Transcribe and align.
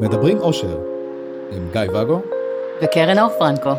מדברים 0.00 0.38
אושר 0.38 0.78
עם 1.52 1.68
גיא 1.72 1.80
ואגו 1.94 2.20
וקרן 2.82 3.18
אור 3.18 3.28
פרנקו. 3.38 3.70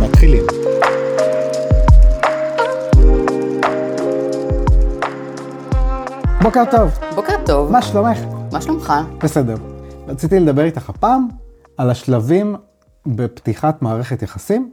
מתחילים. 0.00 0.42
בוקר 6.42 6.64
טוב, 6.70 6.90
בוקר 7.14 7.34
טוב, 7.46 7.72
מה 7.72 7.82
שלומך? 7.82 8.18
מה 8.52 8.60
שלומך? 8.60 8.92
בסדר. 9.22 9.54
רציתי 10.08 10.40
לדבר 10.40 10.64
איתך 10.64 10.90
הפעם 10.90 11.28
על 11.76 11.90
השלבים 11.90 12.56
בפתיחת 13.06 13.82
מערכת 13.82 14.22
יחסים, 14.22 14.70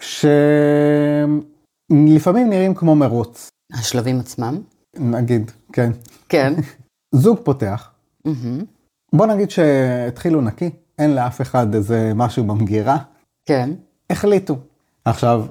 שלפעמים 0.00 1.40
נראים 2.50 2.74
כמו 2.74 2.94
מרוץ, 2.94 3.48
השלבים 3.72 4.20
עצמם? 4.20 4.58
נגיד, 4.96 5.50
כן. 5.72 5.90
כן. 6.28 6.54
זוג 7.12 7.38
פותח, 7.44 7.90
בוא 9.12 9.26
נגיד 9.26 9.50
שהתחילו 9.50 10.40
נקי, 10.40 10.70
אין 10.98 11.14
לאף 11.14 11.40
אחד 11.40 11.74
איזה 11.74 12.12
משהו 12.14 12.44
במגירה, 12.44 12.96
כן. 13.46 13.70
החליטו. 14.10 14.56
עכשיו, 15.04 15.46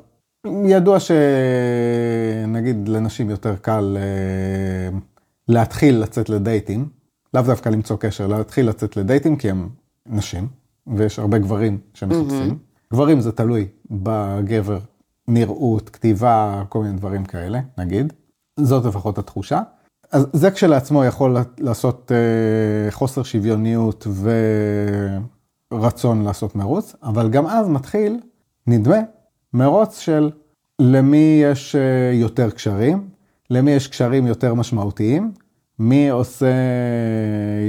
ידוע 0.66 0.98
שנגיד 1.00 2.88
לנשים 2.88 3.30
יותר 3.30 3.56
קל 3.56 3.98
אה, 4.00 4.98
להתחיל 5.48 6.00
לצאת 6.00 6.30
לדייטים, 6.30 6.90
לאו 7.34 7.44
דווקא 7.44 7.70
למצוא 7.70 7.98
קשר, 7.98 8.28
להתחיל 8.28 8.70
לצאת 8.70 8.98
לדייטים 8.98 9.36
כי 9.36 9.50
הם 9.50 9.70
נשים, 10.06 10.48
ויש 10.88 11.20
הרבה 11.20 11.38
גברים 11.38 11.78
שמחפשים. 11.94 12.58
גברים 12.94 13.22
זה 13.22 13.32
תלוי 13.32 13.68
בגבר, 13.92 14.80
נראות, 15.28 15.90
כתיבה, 15.90 16.64
כל 16.70 16.84
מיני 16.84 16.98
דברים 16.98 17.26
כאלה, 17.26 17.60
נגיד. 17.78 18.14
זאת 18.60 18.86
לפחות 18.86 19.18
התחושה. 19.18 19.62
אז 20.12 20.28
זה 20.34 20.52
כשלעצמו 20.52 21.06
יכול 21.06 21.38
לעשות 21.60 22.12
אה, 22.12 22.92
חוסר 22.92 23.24
שוויוניות 23.24 24.08
ורצון 25.72 26.24
לעשות 26.24 26.56
מרוץ, 26.56 26.96
אבל 27.04 27.30
גם 27.30 27.48
אז 27.48 27.68
מתחיל, 27.68 28.20
נדמה, 28.68 28.98
מרוץ 29.54 30.00
של 30.00 30.32
למי 30.80 31.42
יש 31.44 31.76
אה, 31.76 32.12
יותר 32.14 32.50
קשרים, 32.50 33.10
למי 33.50 33.72
יש 33.72 33.88
קשרים 33.88 34.28
יותר 34.28 34.54
משמעותיים, 34.54 35.32
מי 35.80 36.10
עושה 36.10 36.54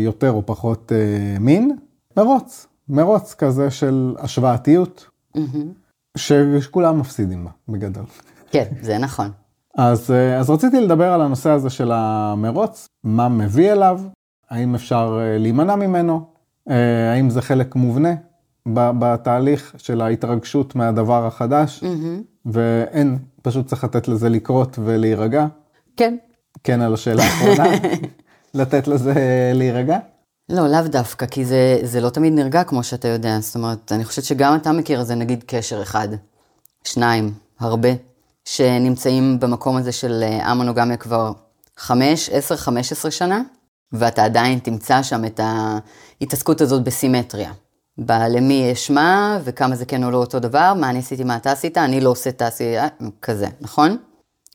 יותר 0.04 0.30
או 0.30 0.46
פחות 0.46 0.92
אה, 0.92 1.38
מין, 1.40 1.76
מרוץ, 2.16 2.66
מרוץ 2.88 3.34
כזה 3.34 3.70
של 3.70 4.14
השוואתיות, 4.18 5.06
שכולם 6.16 7.00
מפסידים 7.00 7.44
בה, 7.44 7.50
בגדול. 7.68 8.04
כן, 8.50 8.64
זה 8.82 8.98
נכון. 8.98 9.30
אז, 9.78 10.10
אה, 10.10 10.38
אז 10.38 10.50
רציתי 10.50 10.80
לדבר 10.80 11.12
על 11.12 11.20
הנושא 11.20 11.50
הזה 11.50 11.70
של 11.70 11.92
המרוץ, 11.92 12.88
מה 13.04 13.28
מביא 13.28 13.72
אליו, 13.72 14.00
האם 14.50 14.74
אפשר 14.74 15.18
אה, 15.20 15.38
להימנע 15.38 15.76
ממנו, 15.76 16.20
אה, 16.70 17.12
האם 17.12 17.30
זה 17.30 17.42
חלק 17.42 17.74
מובנה 17.74 18.14
בתהליך 18.72 19.74
של 19.78 20.00
ההתרגשות 20.00 20.76
מהדבר 20.76 21.26
החדש, 21.26 21.84
ואין, 22.46 23.18
פשוט 23.42 23.66
צריך 23.66 23.84
לתת 23.84 24.08
לזה 24.08 24.28
לקרות 24.28 24.78
ולהירגע. 24.84 25.46
כן. 25.96 26.16
כן 26.64 26.80
על 26.80 26.94
השאלה 26.94 27.22
האחרונה, 27.22 27.64
לתת 28.54 28.88
לזה 28.88 29.14
להירגע. 29.54 29.98
לא, 30.48 30.68
לאו 30.68 30.82
דווקא, 30.88 31.26
כי 31.26 31.44
זה, 31.44 31.78
זה 31.82 32.00
לא 32.00 32.10
תמיד 32.10 32.32
נרגע 32.32 32.64
כמו 32.64 32.82
שאתה 32.82 33.08
יודע. 33.08 33.38
זאת 33.40 33.54
אומרת, 33.54 33.92
אני 33.92 34.04
חושבת 34.04 34.24
שגם 34.24 34.56
אתה 34.56 34.72
מכיר 34.72 35.00
איזה 35.00 35.14
נגיד 35.14 35.44
קשר 35.46 35.82
אחד, 35.82 36.08
שניים, 36.84 37.32
הרבה, 37.60 37.88
שנמצאים 38.48 39.40
במקום 39.40 39.76
הזה 39.76 39.92
של 39.92 40.22
אה, 40.22 40.50
המונוגמיה 40.50 40.96
כבר 40.96 41.32
חמש, 41.76 42.28
עשר, 42.32 42.56
חמש 42.56 42.92
עשרה 42.92 43.10
שנה, 43.10 43.42
ואתה 43.92 44.24
עדיין 44.24 44.58
תמצא 44.58 45.02
שם 45.02 45.24
את 45.24 45.40
ההתעסקות 45.42 46.60
הזאת 46.60 46.84
בסימטריה. 46.84 47.52
למי 48.08 48.54
יש 48.54 48.90
מה, 48.90 49.38
וכמה 49.44 49.76
זה 49.76 49.84
כן 49.84 50.04
או 50.04 50.10
לא 50.10 50.16
אותו 50.16 50.38
דבר, 50.38 50.74
מה 50.74 50.90
אני 50.90 50.98
עשיתי, 50.98 51.24
מה 51.24 51.36
אתה 51.36 51.52
עשית, 51.52 51.78
אני 51.78 52.00
לא 52.00 52.10
עושה, 52.10 52.32
תעשי, 52.32 52.74
כזה, 53.22 53.46
נכון? 53.60 53.96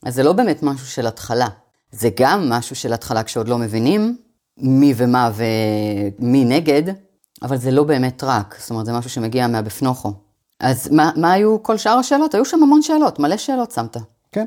אז 0.02 0.14
זה 0.14 0.22
לא 0.22 0.32
באמת 0.32 0.62
משהו 0.62 0.86
של 0.86 1.06
התחלה. 1.06 1.48
זה 1.92 2.08
גם 2.20 2.48
משהו 2.48 2.76
של 2.76 2.92
התחלה 2.92 3.22
כשעוד 3.22 3.48
לא 3.48 3.58
מבינים 3.58 4.16
מי 4.58 4.94
ומה 4.96 5.30
ומי 5.34 6.44
נגד, 6.44 6.82
אבל 7.42 7.56
זה 7.56 7.70
לא 7.70 7.84
באמת 7.84 8.24
רק, 8.24 8.56
זאת 8.58 8.70
אומרת, 8.70 8.86
זה 8.86 8.92
משהו 8.92 9.10
שמגיע 9.10 9.46
מהבפנוכו. 9.46 10.23
אז 10.60 10.88
מה, 10.92 11.10
מה 11.16 11.32
היו 11.32 11.62
כל 11.62 11.76
שאר 11.76 11.92
השאלות? 11.98 12.34
היו 12.34 12.44
שם 12.44 12.62
המון 12.62 12.82
שאלות, 12.82 13.18
מלא 13.18 13.36
שאלות 13.36 13.70
שמת. 13.70 13.96
כן, 14.32 14.44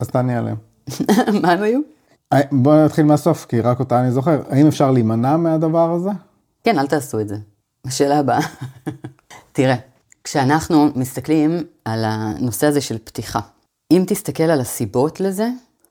אז 0.00 0.08
תעני 0.08 0.36
עליהם. 0.36 0.56
מה 1.42 1.52
הם 1.52 1.62
היו? 1.62 1.80
אה, 2.32 2.40
בואו 2.52 2.84
נתחיל 2.84 3.04
מהסוף, 3.04 3.46
כי 3.46 3.60
רק 3.60 3.80
אותה 3.80 4.00
אני 4.00 4.12
זוכר. 4.12 4.42
האם 4.50 4.66
אפשר 4.66 4.90
להימנע 4.90 5.36
מהדבר 5.36 5.90
הזה? 5.92 6.10
כן, 6.64 6.78
אל 6.78 6.86
תעשו 6.86 7.20
את 7.20 7.28
זה. 7.28 7.36
השאלה 7.84 8.18
הבאה. 8.18 8.40
תראה, 9.52 9.76
כשאנחנו 10.24 10.88
מסתכלים 10.94 11.62
על 11.84 12.04
הנושא 12.04 12.66
הזה 12.66 12.80
של 12.80 12.98
פתיחה, 12.98 13.40
אם 13.90 14.04
תסתכל 14.06 14.42
על 14.42 14.60
הסיבות 14.60 15.20
לזה, 15.20 15.48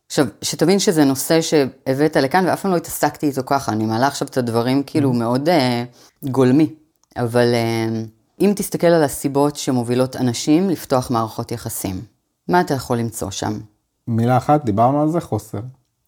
עכשיו, 0.07 0.25
שתבין 0.41 0.79
שזה 0.79 1.05
נושא 1.05 1.41
שהבאת 1.41 2.17
לכאן 2.17 2.45
ואף 2.45 2.61
פעם 2.61 2.71
לא 2.71 2.77
התעסקתי 2.77 3.27
איתו 3.27 3.41
ככה, 3.45 3.71
אני 3.71 3.85
מעלה 3.85 4.07
עכשיו 4.07 4.27
את 4.27 4.37
הדברים 4.37 4.83
כאילו 4.83 5.13
מאוד 5.13 5.49
uh, 5.49 6.29
גולמי, 6.29 6.73
אבל 7.17 7.47
uh, 7.53 8.09
אם 8.41 8.53
תסתכל 8.55 8.87
על 8.87 9.03
הסיבות 9.03 9.55
שמובילות 9.55 10.15
אנשים 10.15 10.69
לפתוח 10.69 11.11
מערכות 11.11 11.51
יחסים, 11.51 12.01
מה 12.47 12.61
אתה 12.61 12.73
יכול 12.73 12.97
למצוא 12.97 13.31
שם? 13.31 13.59
מילה 14.07 14.37
אחת, 14.37 14.65
דיברנו 14.65 15.01
על 15.01 15.09
זה, 15.09 15.21
חוסר. 15.21 15.59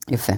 יפה. 0.09 0.34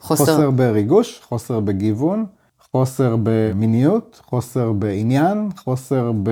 חוסר, 0.00 0.24
חוסר 0.24 0.50
בריגוש, 0.50 1.20
חוסר 1.28 1.60
בגיוון, 1.60 2.26
חוסר 2.70 3.16
במיניות, 3.22 4.20
חוסר 4.24 4.72
בעניין, 4.72 5.48
חוסר 5.56 6.12
ב... 6.22 6.30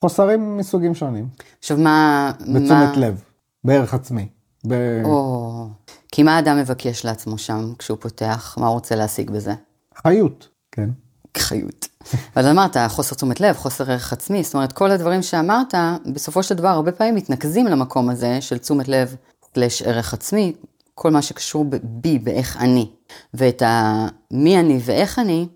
חוסרים 0.00 0.56
מסוגים 0.56 0.94
שונים. 0.94 1.28
עכשיו 1.58 1.76
מה... 1.76 2.32
בתשומת 2.40 2.68
מה... 2.70 2.96
לב, 2.96 3.22
בערך 3.64 3.94
עצמי. 3.94 4.28
ב... 4.66 4.74
או... 5.04 5.66
כי 6.12 6.22
מה 6.22 6.36
האדם 6.36 6.58
מבקש 6.58 7.04
לעצמו 7.04 7.38
שם 7.38 7.72
כשהוא 7.78 7.98
פותח? 8.00 8.54
מה 8.60 8.66
הוא 8.66 8.74
רוצה 8.74 8.96
להשיג 8.96 9.30
בזה? 9.30 9.54
חיות, 10.02 10.48
כן. 10.72 10.90
חיות. 11.36 11.88
אבל 12.36 12.48
אמרת, 12.48 12.76
חוסר 12.88 13.16
תשומת 13.16 13.40
לב, 13.40 13.56
חוסר 13.56 13.90
ערך 13.90 14.12
עצמי, 14.12 14.42
זאת 14.42 14.54
אומרת, 14.54 14.72
כל 14.72 14.90
הדברים 14.90 15.22
שאמרת, 15.22 15.74
בסופו 16.12 16.42
של 16.42 16.54
דבר, 16.54 16.68
הרבה 16.68 16.92
פעמים 16.92 17.14
מתנקזים 17.14 17.66
למקום 17.66 18.10
הזה 18.10 18.40
של 18.40 18.58
תשומת 18.58 18.88
לב 18.88 19.16
סלש 19.54 19.82
ערך 19.82 20.14
עצמי, 20.14 20.52
כל 20.94 21.10
מה 21.10 21.22
שקשור 21.22 21.64
בי, 21.82 22.18
באיך 22.18 22.56
אני. 22.56 22.90
ואת 23.34 23.62
המי 23.66 24.60
אני 24.60 24.80
ואיך 24.84 25.18
אני, 25.18 25.46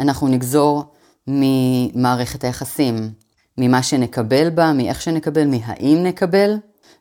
אנחנו 0.00 0.28
נגזור 0.28 0.84
ממערכת 1.26 2.44
היחסים, 2.44 3.10
ממה 3.58 3.82
שנקבל 3.82 4.50
בה, 4.50 4.72
מאיך 4.72 5.02
שנקבל, 5.02 5.46
מהאם 5.46 6.02
נקבל. 6.02 6.56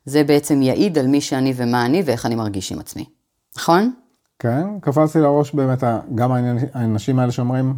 זה 0.05 0.23
בעצם 0.23 0.61
יעיד 0.61 0.97
על 0.97 1.07
מי 1.07 1.21
שאני 1.21 1.53
ומה 1.55 1.85
אני 1.85 2.03
ואיך 2.05 2.25
אני 2.25 2.35
מרגיש 2.35 2.71
עם 2.71 2.79
עצמי. 2.79 3.05
נכון? 3.57 3.91
כן, 4.39 4.79
קפצתי 4.81 5.19
לראש 5.19 5.53
באמת 5.53 5.83
גם 6.15 6.31
האנשים 6.73 7.19
האלה 7.19 7.31
שאומרים, 7.31 7.73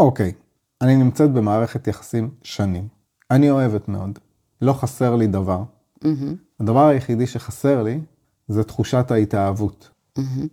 אוקיי, 0.00 0.32
אני 0.80 0.96
נמצאת 0.96 1.32
במערכת 1.32 1.86
יחסים 1.86 2.30
שנים. 2.42 2.88
אני 3.30 3.50
אוהבת 3.50 3.88
מאוד, 3.88 4.18
לא 4.62 4.72
חסר 4.72 5.16
לי 5.16 5.26
דבר. 5.26 5.62
Mm-hmm. 6.04 6.34
הדבר 6.60 6.86
היחידי 6.86 7.26
שחסר 7.26 7.82
לי 7.82 8.00
זה 8.48 8.64
תחושת 8.64 9.10
ההתאהבות. 9.10 9.90
Mm-hmm. 10.18 10.46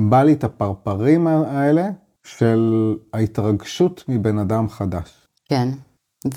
בא 0.00 0.22
לי 0.22 0.32
את 0.32 0.44
הפרפרים 0.44 1.26
האלה 1.26 1.88
של 2.24 2.94
ההתרגשות 3.12 4.04
מבן 4.08 4.38
אדם 4.38 4.68
חדש. 4.68 5.28
כן, 5.44 5.68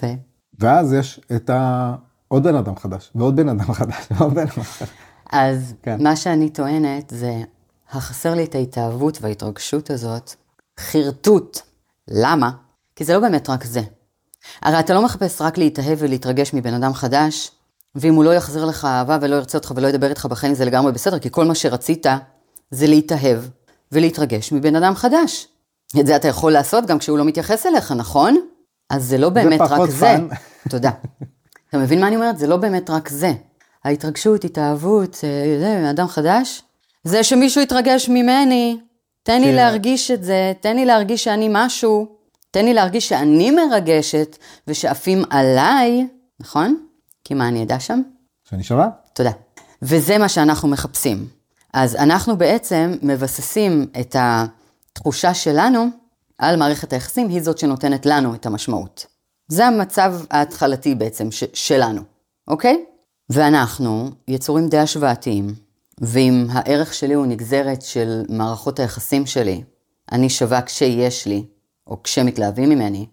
ו? 0.02 0.06
ואז 0.60 0.94
יש 0.94 1.22
את 1.36 1.50
ה... 1.50 1.96
עוד 2.28 2.44
בן 2.44 2.56
אדם 2.56 2.76
חדש, 2.76 3.12
ועוד 3.16 3.36
בן 3.36 3.50
אדם 3.50 3.74
חדש, 3.74 4.08
ועוד 4.12 4.34
בן 4.34 4.42
אדם 4.42 4.64
חדש. 4.64 4.90
אז 5.32 5.74
כן. 5.82 6.04
מה 6.04 6.16
שאני 6.16 6.50
טוענת 6.50 7.10
זה, 7.10 7.42
החסר 7.92 8.36
לי 8.36 8.44
את 8.44 8.56
ההתאהבות 8.56 9.18
וההתרגשות 9.22 9.90
הזאת, 9.90 10.32
חרטוט. 10.80 11.60
למה? 12.08 12.52
כי 12.96 13.04
זה 13.04 13.14
לא 13.14 13.20
באמת 13.20 13.50
רק 13.50 13.64
זה. 13.64 13.82
הרי 14.62 14.80
אתה 14.80 14.94
לא 14.94 15.06
מחפש 15.06 15.42
רק 15.42 15.58
להתאהב 15.58 15.98
ולהתרגש 16.02 16.54
מבן 16.54 16.74
אדם 16.74 16.94
חדש, 16.94 17.52
ואם 17.96 18.16
הוא 18.16 18.24
לא 18.24 18.34
יחזיר 18.34 18.66
לך 18.66 18.86
אהבה 18.86 19.18
ולא 19.22 19.36
ירצה 19.36 19.58
אותך 19.58 19.74
ולא 19.76 19.88
ידבר 19.88 20.10
איתך 20.10 20.26
בחיים 20.26 20.54
זה 20.54 20.66
לגמרי 20.66 20.92
בסדר, 20.92 21.20
כי 21.20 21.30
כל 21.32 21.46
מה 21.46 21.56
שרצית 21.56 22.06
זה 22.72 22.88
להתאהב 22.88 23.40
ולהתרגש 23.92 24.52
מבן 24.52 24.76
אדם 24.76 24.96
חדש. 24.96 25.48
את 26.00 26.08
זה 26.08 26.16
אתה 26.16 26.28
יכול 26.28 26.52
לעשות 26.52 26.86
גם 26.86 27.00
כשהוא 27.00 27.18
לא 27.18 27.26
מתייחס 27.26 27.66
אליך, 27.66 27.92
נכון? 27.92 28.38
אז 28.90 29.04
זה 29.04 29.18
לא 29.18 29.30
באמת 29.30 29.60
זה 29.70 29.76
רק 29.76 29.90
זה. 29.90 30.06
פן. 30.06 30.28
תודה. 30.70 30.92
אתה 31.70 31.78
מבין 31.78 32.02
מה 32.02 32.08
אני 32.08 32.16
אומרת? 32.16 32.38
זה 32.38 32.48
לא 32.48 32.58
באמת 32.58 32.90
רק 32.90 33.10
זה. 33.10 33.34
ההתרגשות, 33.84 34.44
התאהבות, 34.44 35.14
זה, 35.60 35.90
אדם 35.90 36.08
חדש. 36.08 36.62
זה 37.04 37.24
שמישהו 37.24 37.62
יתרגש 37.62 38.10
ממני, 38.10 38.78
תן 39.26 39.42
לי 39.42 39.48
כן. 39.48 39.56
להרגיש 39.56 40.12
את 40.12 40.24
זה, 40.24 40.54
תן 40.60 40.76
לי 40.76 40.86
להרגיש 40.86 41.24
שאני 41.24 41.48
משהו, 41.52 42.08
תן 42.52 42.66
לי 42.66 42.74
להרגיש 42.74 43.10
שאני 43.10 43.52
מרגשת 43.52 44.38
ושעפים 44.68 45.24
עליי, 45.30 46.08
נכון? 46.40 46.86
כי 47.24 47.34
מה 47.34 47.48
אני 47.48 47.64
אדע 47.64 47.80
שם? 47.80 48.02
שאני 48.50 48.64
שווה? 48.64 48.90
תודה. 49.14 49.32
וזה 49.82 50.18
מה 50.18 50.30
שאנחנו 50.30 50.68
מחפשים. 50.68 51.28
אז 51.74 51.96
אנחנו 51.96 52.38
בעצם 52.38 52.96
מבססים 53.02 53.86
את 54.00 54.16
התחושה 54.20 55.34
שלנו 55.34 55.86
על 56.38 56.56
מערכת 56.56 56.94
היחסים 56.94 57.30
היא 57.30 57.42
זאת 57.42 57.58
שנותנת 57.58 58.06
לנו 58.06 58.36
את 58.36 58.46
המשמעות. 58.46 59.06
זה 59.48 59.66
המצב 59.68 60.16
ההתחלתי 60.32 60.96
בעצם 60.96 61.32
ש- 61.32 61.44
שלנו, 61.54 62.02
אוקיי? 62.48 62.86
ואנחנו 63.30 64.10
יצורים 64.28 64.70
די 64.70 64.78
השוואתיים, 64.78 65.54
ואם 66.02 66.46
הערך 66.50 66.94
שלי 66.94 67.14
הוא 67.14 67.26
נגזרת 67.26 67.82
של 67.82 68.24
מערכות 68.30 68.80
היחסים 68.80 69.26
שלי, 69.26 69.64
אני 70.12 70.30
שווה 70.30 70.62
כשיש 70.62 71.26
לי, 71.28 71.46
או 71.88 72.04
כשמתלהבים 72.04 72.70
ממני, 72.70 73.06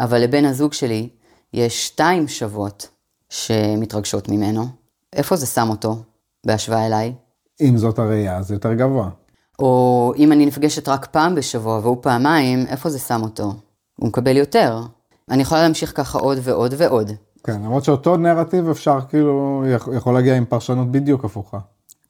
אבל 0.00 0.18
לבן 0.18 0.44
הזוג 0.44 0.72
שלי 0.72 1.08
יש 1.52 1.86
שתיים 1.86 2.28
שוות 2.28 2.88
שמתרגשות 3.28 4.28
ממנו, 4.28 4.64
איפה 5.12 5.36
זה 5.36 5.46
שם 5.46 5.68
אותו 5.70 5.96
בהשוואה 6.46 6.86
אליי? 6.86 7.14
אם 7.60 7.76
זאת 7.76 7.98
הראייה, 7.98 8.42
זה 8.42 8.54
יותר 8.54 8.74
גבוה. 8.74 9.08
או 9.58 10.12
אם 10.16 10.32
אני 10.32 10.46
נפגשת 10.46 10.88
רק 10.88 11.06
פעם 11.06 11.34
בשבוע 11.34 11.78
והוא 11.78 11.96
פעמיים, 12.02 12.66
איפה 12.66 12.90
זה 12.90 12.98
שם 12.98 13.20
אותו? 13.22 13.52
הוא 14.00 14.08
מקבל 14.08 14.36
יותר. 14.36 14.80
אני 15.30 15.42
יכולה 15.42 15.62
להמשיך 15.62 15.96
ככה 15.96 16.18
עוד 16.18 16.38
ועוד 16.42 16.74
ועוד. 16.76 17.10
כן, 17.44 17.62
למרות 17.62 17.84
שאותו 17.84 18.16
נרטיב 18.16 18.68
אפשר 18.68 18.98
כאילו, 19.08 19.64
יכול- 19.96 20.14
להגיע 20.14 20.36
עם 20.36 20.44
פרשנות 20.44 20.90
בדיוק 20.90 21.24
הפוכה. 21.24 21.58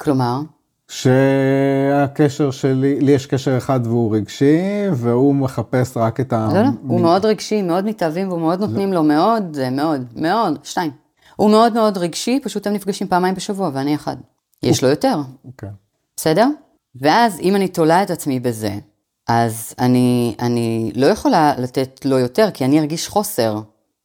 כלומר, 0.01 0.41
שהקשר 0.89 2.51
שלי, 2.51 3.01
לי 3.01 3.13
יש 3.13 3.27
קשר 3.27 3.59
אחד 3.59 3.81
והוא 3.85 4.17
רגשי, 4.17 4.61
והוא 4.93 5.35
מחפש 5.35 5.97
רק 5.97 6.21
את 6.21 6.33
ה... 6.33 6.49
לא, 6.55 6.63
לא, 6.63 6.69
הוא 6.83 7.01
מאוד 7.01 7.25
רגשי, 7.25 7.63
מאוד 7.63 7.85
מתאהבים, 7.85 8.29
והוא 8.29 8.41
מאוד 8.41 8.61
נותנים 8.61 8.93
לו 8.93 9.03
מאוד, 9.03 9.59
מאוד, 9.73 10.05
מאוד, 10.17 10.59
שתיים. 10.65 10.91
הוא 11.37 11.51
מאוד 11.51 11.73
מאוד 11.73 11.99
רגשי, 11.99 12.41
פשוט 12.43 12.67
הם 12.67 12.73
נפגשים 12.73 13.09
פעמיים 13.09 13.35
בשבוע 13.35 13.71
ואני 13.73 13.95
אחד. 13.95 14.17
יש 14.63 14.83
לו 14.83 14.89
יותר, 14.89 15.17
כן. 15.59 15.69
בסדר? 16.17 16.47
ואז 17.01 17.41
אם 17.41 17.57
אני 17.57 17.69
תולה 17.69 18.03
את 18.03 18.11
עצמי 18.11 18.41
בזה, 18.41 18.75
אז 19.29 19.75
אני, 19.79 20.35
אני 20.41 20.93
לא 20.95 21.07
יכולה 21.07 21.55
לתת 21.59 22.05
לו 22.05 22.19
יותר, 22.19 22.49
כי 22.55 22.65
אני 22.65 22.81
ארגיש 22.81 23.09
חוסר. 23.09 23.61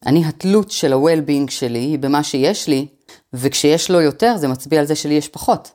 אני, 0.05 0.25
התלות 0.25 0.71
של 0.71 0.93
ה-well-being 0.93 1.51
שלי 1.51 1.79
היא 1.79 1.99
במה 1.99 2.23
שיש 2.23 2.67
לי, 2.67 2.87
וכשיש 3.33 3.91
לו 3.91 4.01
יותר, 4.01 4.37
זה 4.37 4.47
מצביע 4.47 4.79
על 4.79 4.85
זה 4.85 4.95
שלי 4.95 5.13
יש 5.13 5.27
פחות. 5.27 5.71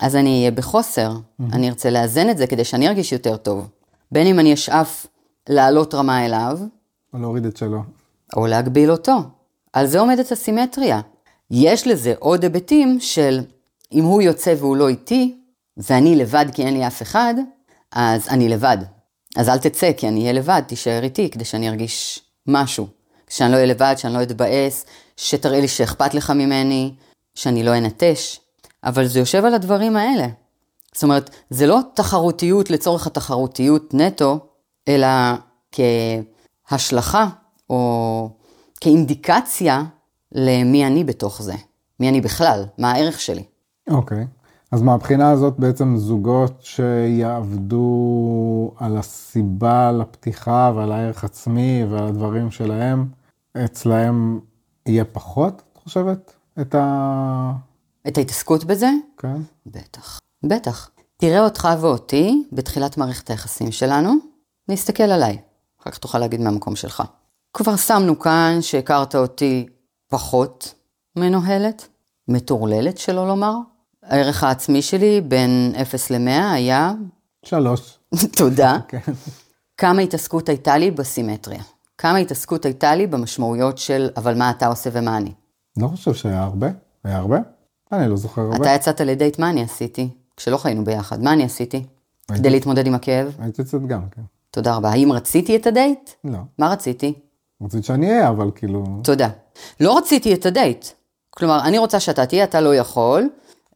אז 0.00 0.16
אני 0.16 0.38
אהיה 0.38 0.50
בחוסר, 0.50 1.12
אני 1.52 1.68
ארצה 1.68 1.90
לאזן 1.90 2.30
את 2.30 2.38
זה 2.38 2.46
כדי 2.46 2.64
שאני 2.64 2.88
ארגיש 2.88 3.12
יותר 3.12 3.36
טוב. 3.36 3.68
בין 4.12 4.26
אם 4.26 4.38
אני 4.38 4.54
אשאף 4.54 5.06
לעלות 5.48 5.94
רמה 5.94 6.26
אליו, 6.26 6.58
או 7.14 7.18
להוריד 7.18 7.46
את 7.46 7.56
שלו. 7.56 7.82
או 8.36 8.46
להגביל 8.46 8.90
אותו. 8.90 9.16
על 9.72 9.86
זה 9.86 10.00
עומדת 10.00 10.32
הסימטריה. 10.32 11.00
יש 11.50 11.86
לזה 11.86 12.14
עוד 12.18 12.42
היבטים 12.42 13.00
של 13.00 13.40
אם 13.92 14.04
הוא 14.04 14.22
יוצא 14.22 14.54
והוא 14.58 14.76
לא 14.76 14.88
איתי, 14.88 15.38
ואני 15.76 16.16
לבד 16.16 16.46
כי 16.52 16.62
אין 16.62 16.74
לי 16.74 16.86
אף 16.86 17.02
אחד, 17.02 17.34
אז 17.92 18.28
אני 18.28 18.48
לבד. 18.48 18.78
אז 19.36 19.48
אל 19.48 19.58
תצא 19.58 19.92
כי 19.96 20.08
אני 20.08 20.20
אהיה 20.20 20.32
לבד, 20.32 20.62
תישאר 20.66 21.02
איתי 21.02 21.30
כדי 21.30 21.44
שאני 21.44 21.68
ארגיש 21.68 22.20
משהו. 22.46 22.86
שאני 23.28 23.50
לא 23.50 23.56
אהיה 23.56 23.66
לבד, 23.66 23.94
שאני 23.96 24.14
לא 24.14 24.22
אתבאס, 24.22 24.86
שתראה 25.16 25.60
לי 25.60 25.68
שאכפת 25.68 26.14
לך 26.14 26.30
ממני, 26.30 26.94
שאני 27.34 27.62
לא 27.62 27.78
אנטש. 27.78 28.40
אבל 28.84 29.06
זה 29.06 29.18
יושב 29.18 29.44
על 29.44 29.54
הדברים 29.54 29.96
האלה. 29.96 30.26
זאת 30.94 31.02
אומרת, 31.02 31.30
זה 31.50 31.66
לא 31.66 31.80
תחרותיות 31.94 32.70
לצורך 32.70 33.06
התחרותיות 33.06 33.94
נטו, 33.94 34.38
אלא 34.88 35.06
כהשלכה 35.72 37.28
או 37.70 38.30
כאינדיקציה 38.80 39.82
למי 40.32 40.86
אני 40.86 41.04
בתוך 41.04 41.42
זה. 41.42 41.54
מי 42.00 42.08
אני 42.08 42.20
בכלל, 42.20 42.64
מה 42.78 42.90
הערך 42.92 43.20
שלי. 43.20 43.42
אוקיי. 43.90 44.26
אז 44.72 44.82
מהבחינה 44.82 45.30
הזאת 45.30 45.58
בעצם 45.58 45.96
זוגות 45.96 46.62
שיעבדו 46.62 47.90
על 48.76 48.96
הסיבה 48.96 49.92
לפתיחה 49.92 50.72
ועל 50.76 50.92
הערך 50.92 51.24
עצמי 51.24 51.84
ועל 51.90 52.06
הדברים 52.06 52.50
שלהם, 52.50 53.06
אצלהם 53.64 54.40
יהיה 54.86 55.04
פחות, 55.04 55.62
את 55.72 55.78
חושבת? 55.82 56.32
את 56.60 56.74
ה... 56.74 57.52
את 58.08 58.18
ההתעסקות 58.18 58.64
בזה? 58.64 58.90
כן. 59.18 59.36
בטח. 59.66 60.18
בטח. 60.42 60.90
תראה 61.16 61.44
אותך 61.44 61.68
ואותי 61.80 62.44
בתחילת 62.52 62.96
מערכת 62.96 63.30
היחסים 63.30 63.72
שלנו, 63.72 64.14
נסתכל 64.68 65.02
עליי. 65.02 65.38
אחר 65.82 65.90
כך 65.90 65.98
תוכל 65.98 66.18
להגיד 66.18 66.40
מהמקום 66.40 66.76
שלך. 66.76 67.02
כבר 67.52 67.76
שמנו 67.76 68.18
כאן 68.18 68.58
שהכרת 68.60 69.14
אותי 69.14 69.66
פחות 70.08 70.74
מנוהלת, 71.16 71.88
מטורללת 72.28 72.98
שלא 72.98 73.28
לומר. 73.28 73.54
הערך 74.02 74.44
העצמי 74.44 74.82
שלי 74.82 75.20
בין 75.20 75.72
0 75.82 76.10
ל-100 76.10 76.52
היה, 76.52 76.92
שלוש. 77.44 77.98
תודה, 78.36 78.78
כן. 78.88 79.12
כמה 79.76 80.02
התעסקות 80.02 80.48
הייתה 80.48 80.78
לי 80.78 80.90
בסימטריה. 80.90 81.62
כמה 81.98 82.18
התעסקות 82.18 82.64
הייתה 82.64 82.94
לי 82.94 83.06
במשמעויות 83.06 83.78
של 83.78 84.08
אבל 84.16 84.38
מה 84.38 84.50
אתה 84.50 84.66
עושה 84.66 84.90
ומה 84.92 85.16
אני. 85.16 85.32
לא 85.76 85.88
חושב 85.88 86.14
שהיה 86.14 86.42
הרבה. 86.42 86.68
היה 87.04 87.16
הרבה? 87.16 87.38
אני 87.92 88.10
לא 88.10 88.16
זוכר 88.16 88.42
הרבה. 88.42 88.56
אתה 88.56 88.70
יצאת 88.70 89.00
לדייט, 89.00 89.38
מה 89.38 89.50
אני 89.50 89.62
עשיתי? 89.62 90.08
כשלא 90.36 90.56
חיינו 90.56 90.84
ביחד, 90.84 91.22
מה 91.22 91.32
אני 91.32 91.44
עשיתי? 91.44 91.84
כדי 92.34 92.50
להתמודד 92.50 92.86
עם 92.86 92.94
הכאב? 92.94 93.36
הייתי 93.38 93.62
אצלת 93.62 93.86
גם, 93.86 94.02
כן. 94.10 94.22
תודה 94.50 94.76
רבה. 94.76 94.90
האם 94.90 95.12
רציתי 95.12 95.56
את 95.56 95.66
הדייט? 95.66 96.10
לא. 96.24 96.38
מה 96.58 96.68
רציתי? 96.72 97.14
רצית 97.62 97.84
שאני 97.84 98.10
אהיה, 98.10 98.28
אבל 98.28 98.50
כאילו... 98.54 98.84
תודה. 99.04 99.28
לא 99.80 99.98
רציתי 99.98 100.34
את 100.34 100.46
הדייט. 100.46 100.86
כלומר, 101.30 101.60
אני 101.64 101.78
רוצה 101.78 102.00
שאתה 102.00 102.26
תהיה, 102.26 102.44
אתה 102.44 102.60
לא 102.60 102.74
יכול, 102.74 103.28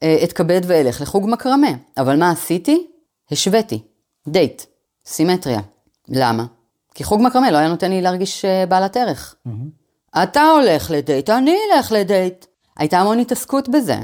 אה, 0.03 0.21
אתכבד 0.25 0.61
ואלך 0.67 1.01
לחוג 1.01 1.27
מקרמה. 1.31 1.71
אבל 1.99 2.19
מה 2.19 2.31
עשיתי? 2.31 2.87
השוויתי. 3.31 3.83
דייט. 4.29 4.63
סימטריה. 5.07 5.61
למה? 6.09 6.47
כי 6.95 7.05
חוג 7.05 7.23
מקרמה 7.23 7.51
לא 7.51 7.59
היה 7.59 7.69
נותן 7.69 7.91
לי 7.91 8.03
להרגיש 8.03 8.45
אה, 8.45 8.67
בעלת 8.67 8.97
ערך. 8.97 9.35
אתה 10.23 10.43
הולך 10.43 10.91
לדייט, 10.91 11.31
אני 11.31 11.57
אלך 11.75 11.93
לדייט. 11.93 12.47
הייתה 12.79 12.99
המון 12.99 13.19
התעסקות 13.19 13.69
בזה. 13.69 13.97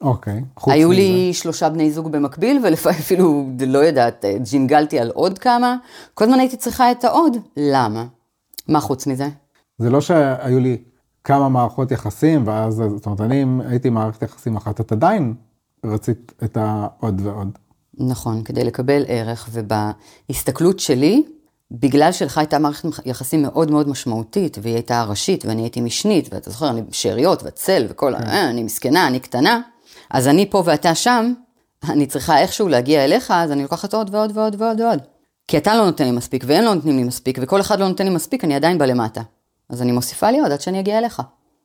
אוקיי. 0.00 0.44
חוץ 0.56 0.72
היו 0.72 0.88
מזה. 0.88 0.98
לי 0.98 1.34
שלושה 1.34 1.68
בני 1.68 1.90
זוג 1.90 2.12
במקביל, 2.12 2.60
ולפעמים 2.64 2.98
אפילו, 2.98 3.46
לא 3.66 3.78
יודעת, 3.78 4.24
ג'ינגלתי 4.50 4.98
על 4.98 5.10
עוד 5.10 5.38
כמה. 5.38 5.76
כל 6.14 6.24
הזמן 6.24 6.38
הייתי 6.38 6.56
צריכה 6.56 6.90
את 6.90 7.04
העוד. 7.04 7.36
למה? 7.56 8.06
מה 8.68 8.80
חוץ 8.80 9.06
מזה? 9.06 9.28
זה 9.78 9.90
לא 9.90 10.00
שהיו 10.00 10.60
לי 10.60 10.76
כמה 11.24 11.48
מערכות 11.48 11.90
יחסים, 11.90 12.46
ואז, 12.46 12.74
זאת 12.74 13.06
אומרת, 13.06 13.20
אני 13.20 13.44
הייתי 13.68 13.90
מערכת 13.90 14.22
יחסים 14.22 14.56
אחת, 14.56 14.80
את 14.80 14.92
עדיין 14.92 15.34
רצית 15.84 16.32
את 16.44 16.56
העוד 16.56 17.20
ועוד. 17.24 17.58
נכון, 17.98 18.42
כדי 18.42 18.64
לקבל 18.64 19.04
ערך, 19.06 19.48
ובהסתכלות 19.52 20.80
שלי, 20.80 21.22
בגלל 21.80 22.12
שלך 22.12 22.38
הייתה 22.38 22.58
מערכת 22.58 22.88
יחסים 23.04 23.42
מאוד 23.42 23.70
מאוד 23.70 23.88
משמעותית, 23.88 24.58
והיא 24.62 24.74
הייתה 24.74 25.04
ראשית, 25.04 25.44
ואני 25.44 25.62
הייתי 25.62 25.80
משנית, 25.80 26.28
ואתה 26.32 26.50
זוכר, 26.50 26.70
אני 26.70 26.82
שאריות 26.90 27.42
והצל 27.42 27.86
וכל, 27.88 28.14
אה, 28.14 28.48
אני 28.50 28.62
מסכנה, 28.62 29.06
אני 29.06 29.20
קטנה, 29.20 29.60
אז 30.10 30.28
אני 30.28 30.50
פה 30.50 30.62
ואתה 30.66 30.94
שם, 30.94 31.32
אני 31.88 32.06
צריכה 32.06 32.38
איכשהו 32.38 32.68
להגיע 32.68 33.04
אליך, 33.04 33.30
אז 33.30 33.52
אני 33.52 33.62
לוקחת 33.62 33.94
עוד 33.94 34.14
ועוד 34.14 34.36
ועוד 34.36 34.56
ועוד 34.58 34.80
ועוד. 34.80 34.98
כי 35.48 35.58
אתה 35.58 35.74
לא 35.74 35.84
נותן 35.84 36.04
לי 36.04 36.10
מספיק, 36.10 36.44
והם 36.46 36.64
לא 36.64 36.74
נותנים 36.74 36.96
לי 36.96 37.04
מספיק, 37.04 37.38
וכל 37.42 37.60
אחד 37.60 37.80
לא 37.80 37.88
נותן 37.88 38.04
לי 38.04 38.14
מספיק, 38.14 38.44
אני 38.44 38.54
עדיין 38.54 38.78
בלמטה. 38.78 39.22
אז 39.68 39.82
אני 39.82 39.92
מוסיפה 39.92 40.30
לי 40.30 40.40
עוד 40.40 40.52
עד 40.52 40.60
שאני 40.60 40.80
אגיע 40.80 40.98
אליך. 40.98 41.22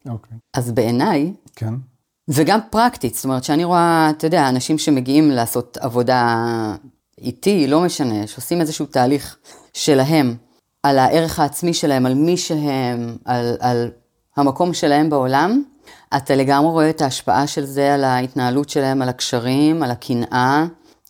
אוקיי. 0.09 0.37
אז 0.53 0.71
בעיניי, 0.71 1.33
כן. 1.55 1.73
וגם 2.27 2.59
פרקטית, 2.69 3.15
זאת 3.15 3.23
אומרת 3.23 3.43
שאני 3.43 3.63
רואה, 3.63 4.09
אתה 4.09 4.27
יודע, 4.27 4.49
אנשים 4.49 4.77
שמגיעים 4.77 5.31
לעשות 5.31 5.77
עבודה 5.81 6.45
איתי, 7.17 7.67
לא 7.67 7.81
משנה, 7.81 8.27
שעושים 8.27 8.61
איזשהו 8.61 8.85
תהליך 8.85 9.37
שלהם, 9.73 10.35
על 10.83 10.99
הערך 10.99 11.39
העצמי 11.39 11.73
שלהם, 11.73 12.05
על 12.05 12.13
מי 12.13 12.37
שהם, 12.37 13.17
על, 13.25 13.57
על 13.59 13.91
המקום 14.37 14.73
שלהם 14.73 15.09
בעולם, 15.09 15.63
אתה 16.17 16.35
לגמרי 16.35 16.71
רואה 16.71 16.89
את 16.89 17.01
ההשפעה 17.01 17.47
של 17.47 17.65
זה 17.65 17.93
על 17.93 18.03
ההתנהלות 18.03 18.69
שלהם, 18.69 19.01
על 19.01 19.09
הקשרים, 19.09 19.83
על 19.83 19.91
הקנאה, 19.91 20.65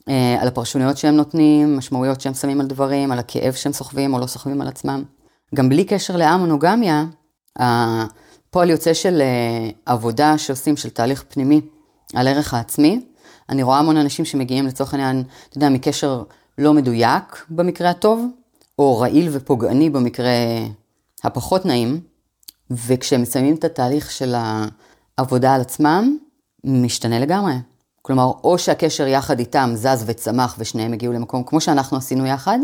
אה, 0.10 0.38
על 0.42 0.48
הפרשנויות 0.48 0.98
שהם 0.98 1.16
נותנים, 1.16 1.78
משמעויות 1.78 2.22
שהם 2.22 2.34
שמים 2.34 2.62
על 2.62 2.68
דברים, 2.68 3.12
על 3.12 3.20
הכאב 3.20 3.54
שהם 3.54 3.74
סוחבים 3.74 4.14
או 4.14 4.20
לא 4.20 4.26
סוחבים 4.28 4.62
על 4.62 4.68
עצמם. 4.68 5.04
גם 5.56 5.70
בלי 5.70 5.84
קשר 5.84 6.18
לאמונוגמיה, 6.18 7.06
הפועל 7.60 8.70
יוצא 8.70 8.94
של 8.94 9.22
אה, 9.22 9.70
עבודה 9.86 10.38
שעושים, 10.38 10.78
של 10.78 10.90
תהליך 10.90 11.24
פנימי 11.30 11.62
על 12.16 12.28
ערך 12.28 12.54
העצמי. 12.54 13.02
אני 13.50 13.64
רואה 13.64 13.80
המון 13.80 13.98
אנשים 13.98 14.26
שמגיעים 14.26 14.68
לצורך 14.68 14.94
העניין, 14.94 15.24
אתה 15.50 15.58
יודע, 15.58 15.70
מקשר 15.70 16.24
לא 16.58 16.74
מדויק 16.74 17.46
במקרה 17.50 17.90
הטוב, 17.90 18.26
או 18.80 19.00
רעיל 19.00 19.30
ופוגעני 19.32 19.90
במקרה 19.90 20.32
הפחות 21.24 21.66
נעים, 21.66 22.00
וכשהם 22.72 23.22
מסיימים 23.22 23.56
את 23.56 23.64
התהליך 23.64 24.12
של 24.12 24.36
העבודה 25.18 25.54
על 25.54 25.62
עצמם, 25.62 26.18
משתנה 26.64 27.20
לגמרי. 27.20 27.54
כלומר, 28.02 28.32
או 28.44 28.58
שהקשר 28.58 29.08
יחד 29.08 29.40
איתם 29.40 29.72
זז 29.76 30.04
וצמח 30.06 30.56
ושניהם 30.60 30.94
הגיעו 30.94 31.14
למקום 31.14 31.44
כמו 31.44 31.62
שאנחנו 31.62 31.98
עשינו 31.98 32.26
יחד, 32.26 32.60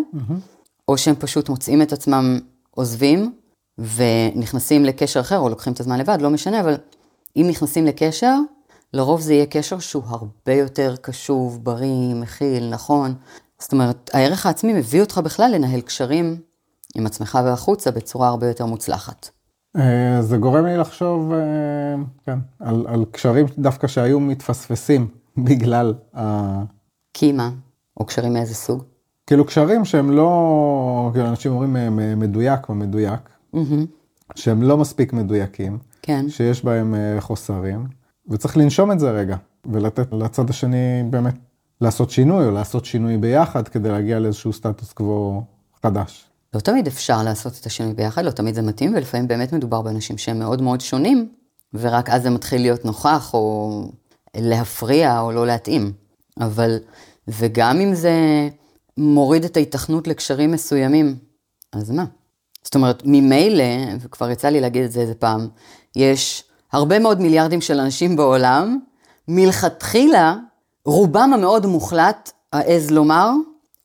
או 0.87 0.97
שהם 0.97 1.15
פשוט 1.15 1.49
מוצאים 1.49 1.81
את 1.81 1.93
עצמם 1.93 2.39
עוזבים 2.71 3.33
ונכנסים 3.77 4.85
לקשר 4.85 5.19
אחר, 5.19 5.39
או 5.39 5.49
לוקחים 5.49 5.73
את 5.73 5.79
הזמן 5.79 5.99
לבד, 5.99 6.17
לא 6.21 6.29
משנה, 6.29 6.59
אבל 6.61 6.75
אם 7.35 7.45
נכנסים 7.49 7.85
לקשר, 7.85 8.35
לרוב 8.93 9.21
זה 9.21 9.33
יהיה 9.33 9.45
קשר 9.45 9.79
שהוא 9.79 10.03
הרבה 10.07 10.53
יותר 10.53 10.95
קשוב, 11.01 11.63
בריא, 11.63 12.13
מכיל, 12.15 12.69
נכון, 12.69 13.15
זאת 13.65 13.73
אומרת, 13.73 14.09
הערך 14.13 14.45
העצמי 14.45 14.73
מביא 14.73 15.01
אותך 15.01 15.17
בכלל 15.17 15.51
לנהל 15.55 15.81
קשרים 15.81 16.37
עם 16.95 17.05
עצמך 17.05 17.39
והחוצה 17.45 17.91
בצורה 17.91 18.27
הרבה 18.27 18.47
יותר 18.47 18.65
מוצלחת. 18.65 19.29
אה, 19.77 20.21
זה 20.21 20.37
גורם 20.37 20.65
לי 20.65 20.77
לחשוב, 20.77 21.31
אה, 21.33 21.37
כן, 22.25 22.39
על, 22.59 22.85
על 22.87 23.05
קשרים 23.11 23.45
דווקא 23.57 23.87
שהיו 23.87 24.19
מתפספסים 24.19 25.07
בגלל 25.45 25.93
ה... 26.17 26.63
כי 27.13 27.31
מה? 27.31 27.49
או 27.99 28.05
קשרים 28.05 28.33
מאיזה 28.33 28.55
סוג? 28.55 28.83
כאילו 29.27 29.45
קשרים 29.45 29.85
שהם 29.85 30.11
לא, 30.11 31.09
כאילו 31.13 31.27
אנשים 31.27 31.51
אומרים 31.51 31.77
אה, 31.77 32.15
מדויק 32.15 32.69
או 32.69 32.75
מדויק, 32.75 33.29
מהמם. 33.53 33.85
שהם 34.35 34.63
לא 34.63 34.77
מספיק 34.77 35.13
מדויקים, 35.13 35.77
כן. 36.01 36.29
שיש 36.29 36.65
בהם 36.65 36.95
חוסרים, 37.19 37.87
וצריך 38.29 38.57
לנשום 38.57 38.91
את 38.91 38.99
זה 38.99 39.11
רגע, 39.11 39.37
ולתת 39.65 40.13
לצד 40.13 40.49
השני 40.49 41.03
באמת 41.09 41.35
לעשות 41.81 42.09
שינוי, 42.09 42.45
או 42.45 42.51
לעשות 42.51 42.85
שינוי 42.85 43.17
ביחד 43.17 43.67
כדי 43.67 43.89
להגיע 43.89 44.19
לאיזשהו 44.19 44.53
סטטוס 44.53 44.93
קוו 44.93 45.43
חדש. 45.83 46.25
לא 46.53 46.59
תמיד 46.59 46.87
אפשר 46.87 47.23
לעשות 47.23 47.53
את 47.61 47.65
השינוי 47.65 47.93
ביחד, 47.93 48.25
לא 48.25 48.31
תמיד 48.31 48.55
זה 48.55 48.61
מתאים, 48.61 48.93
ולפעמים 48.95 49.27
באמת 49.27 49.53
מדובר 49.53 49.81
באנשים 49.81 50.17
שהם 50.17 50.39
מאוד 50.39 50.61
מאוד 50.61 50.81
שונים, 50.81 51.29
ורק 51.73 52.09
אז 52.09 52.23
זה 52.23 52.29
מתחיל 52.29 52.61
להיות 52.61 52.85
נוכח, 52.85 53.33
או 53.33 53.83
להפריע, 54.35 55.19
או 55.19 55.31
לא 55.31 55.47
להתאים. 55.47 55.93
אבל, 56.41 56.77
וגם 57.27 57.79
אם 57.79 57.95
זה 57.95 58.13
מוריד 58.97 59.43
את 59.43 59.57
ההיתכנות 59.57 60.07
לקשרים 60.07 60.51
מסוימים, 60.51 61.15
אז 61.73 61.91
מה? 61.91 62.05
זאת 62.63 62.75
אומרת, 62.75 63.03
ממילא, 63.05 63.63
וכבר 63.99 64.29
יצא 64.31 64.49
לי 64.49 64.61
להגיד 64.61 64.83
את 64.83 64.91
זה 64.91 65.01
איזה 65.01 65.15
פעם, 65.15 65.47
יש 65.95 66.43
הרבה 66.71 66.99
מאוד 66.99 67.21
מיליארדים 67.21 67.61
של 67.61 67.79
אנשים 67.79 68.15
בעולם, 68.15 68.79
מלכתחילה, 69.27 70.35
רובם 70.85 71.31
המאוד 71.33 71.65
מוחלט, 71.65 72.31
אעז 72.53 72.91
לומר, 72.91 73.29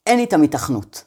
אין 0.07 0.19
איתם 0.19 0.43
היתכנות. 0.43 1.05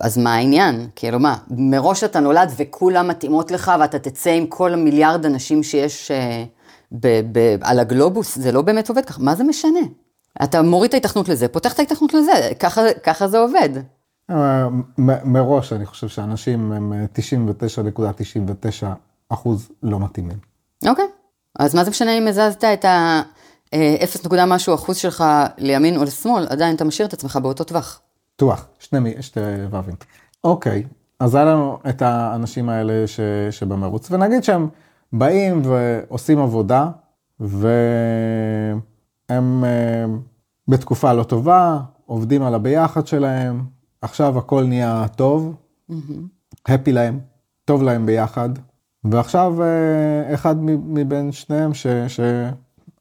אז 0.00 0.18
מה 0.18 0.34
העניין? 0.34 0.88
כאילו 0.96 1.18
מה, 1.18 1.36
מראש 1.50 2.04
אתה 2.04 2.20
נולד 2.20 2.52
וכולם 2.56 3.08
מתאימות 3.08 3.50
לך 3.50 3.72
ואתה 3.80 3.98
תצא 3.98 4.30
עם 4.30 4.46
כל 4.46 4.72
המיליארד 4.74 5.26
אנשים 5.26 5.62
שיש 5.62 6.10
אה, 6.10 6.44
ב- 6.92 7.20
ב- 7.32 7.56
על 7.62 7.78
הגלובוס, 7.78 8.38
זה 8.38 8.52
לא 8.52 8.62
באמת 8.62 8.88
עובד 8.88 9.04
ככה, 9.04 9.22
מה 9.22 9.34
זה 9.34 9.44
משנה? 9.44 9.80
אתה 10.42 10.62
מוריד 10.62 10.88
את 10.88 10.94
ההיתכנות 10.94 11.28
לזה, 11.28 11.48
פותח 11.48 11.72
את 11.72 11.78
ההיתכנות 11.78 12.14
לזה, 12.14 12.32
ככה, 12.60 12.80
ככה 13.02 13.28
זה 13.28 13.38
עובד. 13.38 13.68
אה, 14.30 14.68
מ- 14.98 15.32
מראש 15.32 15.72
אני 15.72 15.86
חושב 15.86 16.08
שאנשים 16.08 16.72
הם 16.72 16.92
אה, 16.92 17.04
99.99 18.82 18.86
אחוז 19.28 19.68
לא 19.82 20.00
מתאימים. 20.00 20.38
אוקיי, 20.88 21.04
אז 21.58 21.74
מה 21.74 21.84
זה 21.84 21.90
משנה 21.90 22.18
אם 22.18 22.28
הזזת 22.28 22.64
את 22.64 22.84
ה... 22.84 23.22
אה, 23.74 23.96
0 24.04 24.24
נקודה 24.24 24.46
משהו 24.46 24.74
אחוז 24.74 24.96
שלך 24.96 25.24
לימין 25.58 25.96
או 25.96 26.04
לשמאל, 26.04 26.46
עדיין 26.48 26.76
אתה 26.76 26.84
משאיר 26.84 27.08
את 27.08 27.12
עצמך 27.12 27.38
באותו 27.42 27.64
טווח. 27.64 28.00
בטוח, 28.36 28.66
שני, 28.78 29.14
שתי 29.20 29.40
ו"ים. 29.70 29.94
אוקיי, 30.44 30.84
אז 31.20 31.34
היה 31.34 31.44
לנו 31.44 31.78
את 31.88 32.02
האנשים 32.02 32.68
האלה 32.68 33.06
ש, 33.06 33.20
שבמרוץ, 33.50 34.10
ונגיד 34.10 34.44
שהם 34.44 34.68
באים 35.12 35.62
ועושים 35.64 36.38
עבודה, 36.38 36.88
והם 37.40 38.80
אה, 39.64 40.04
בתקופה 40.68 41.12
לא 41.12 41.22
טובה, 41.22 41.80
עובדים 42.06 42.42
על 42.42 42.54
הביחד 42.54 43.06
שלהם, 43.06 43.64
עכשיו 44.02 44.38
הכל 44.38 44.64
נהיה 44.64 45.06
טוב, 45.16 45.54
הפי 46.66 46.92
להם, 46.92 47.20
טוב 47.64 47.82
להם 47.82 48.06
ביחד, 48.06 48.50
ועכשיו 49.04 49.62
אה, 49.62 50.34
אחד 50.34 50.56
מבין 50.64 51.32
שניהם 51.32 51.74
ש, 51.74 51.86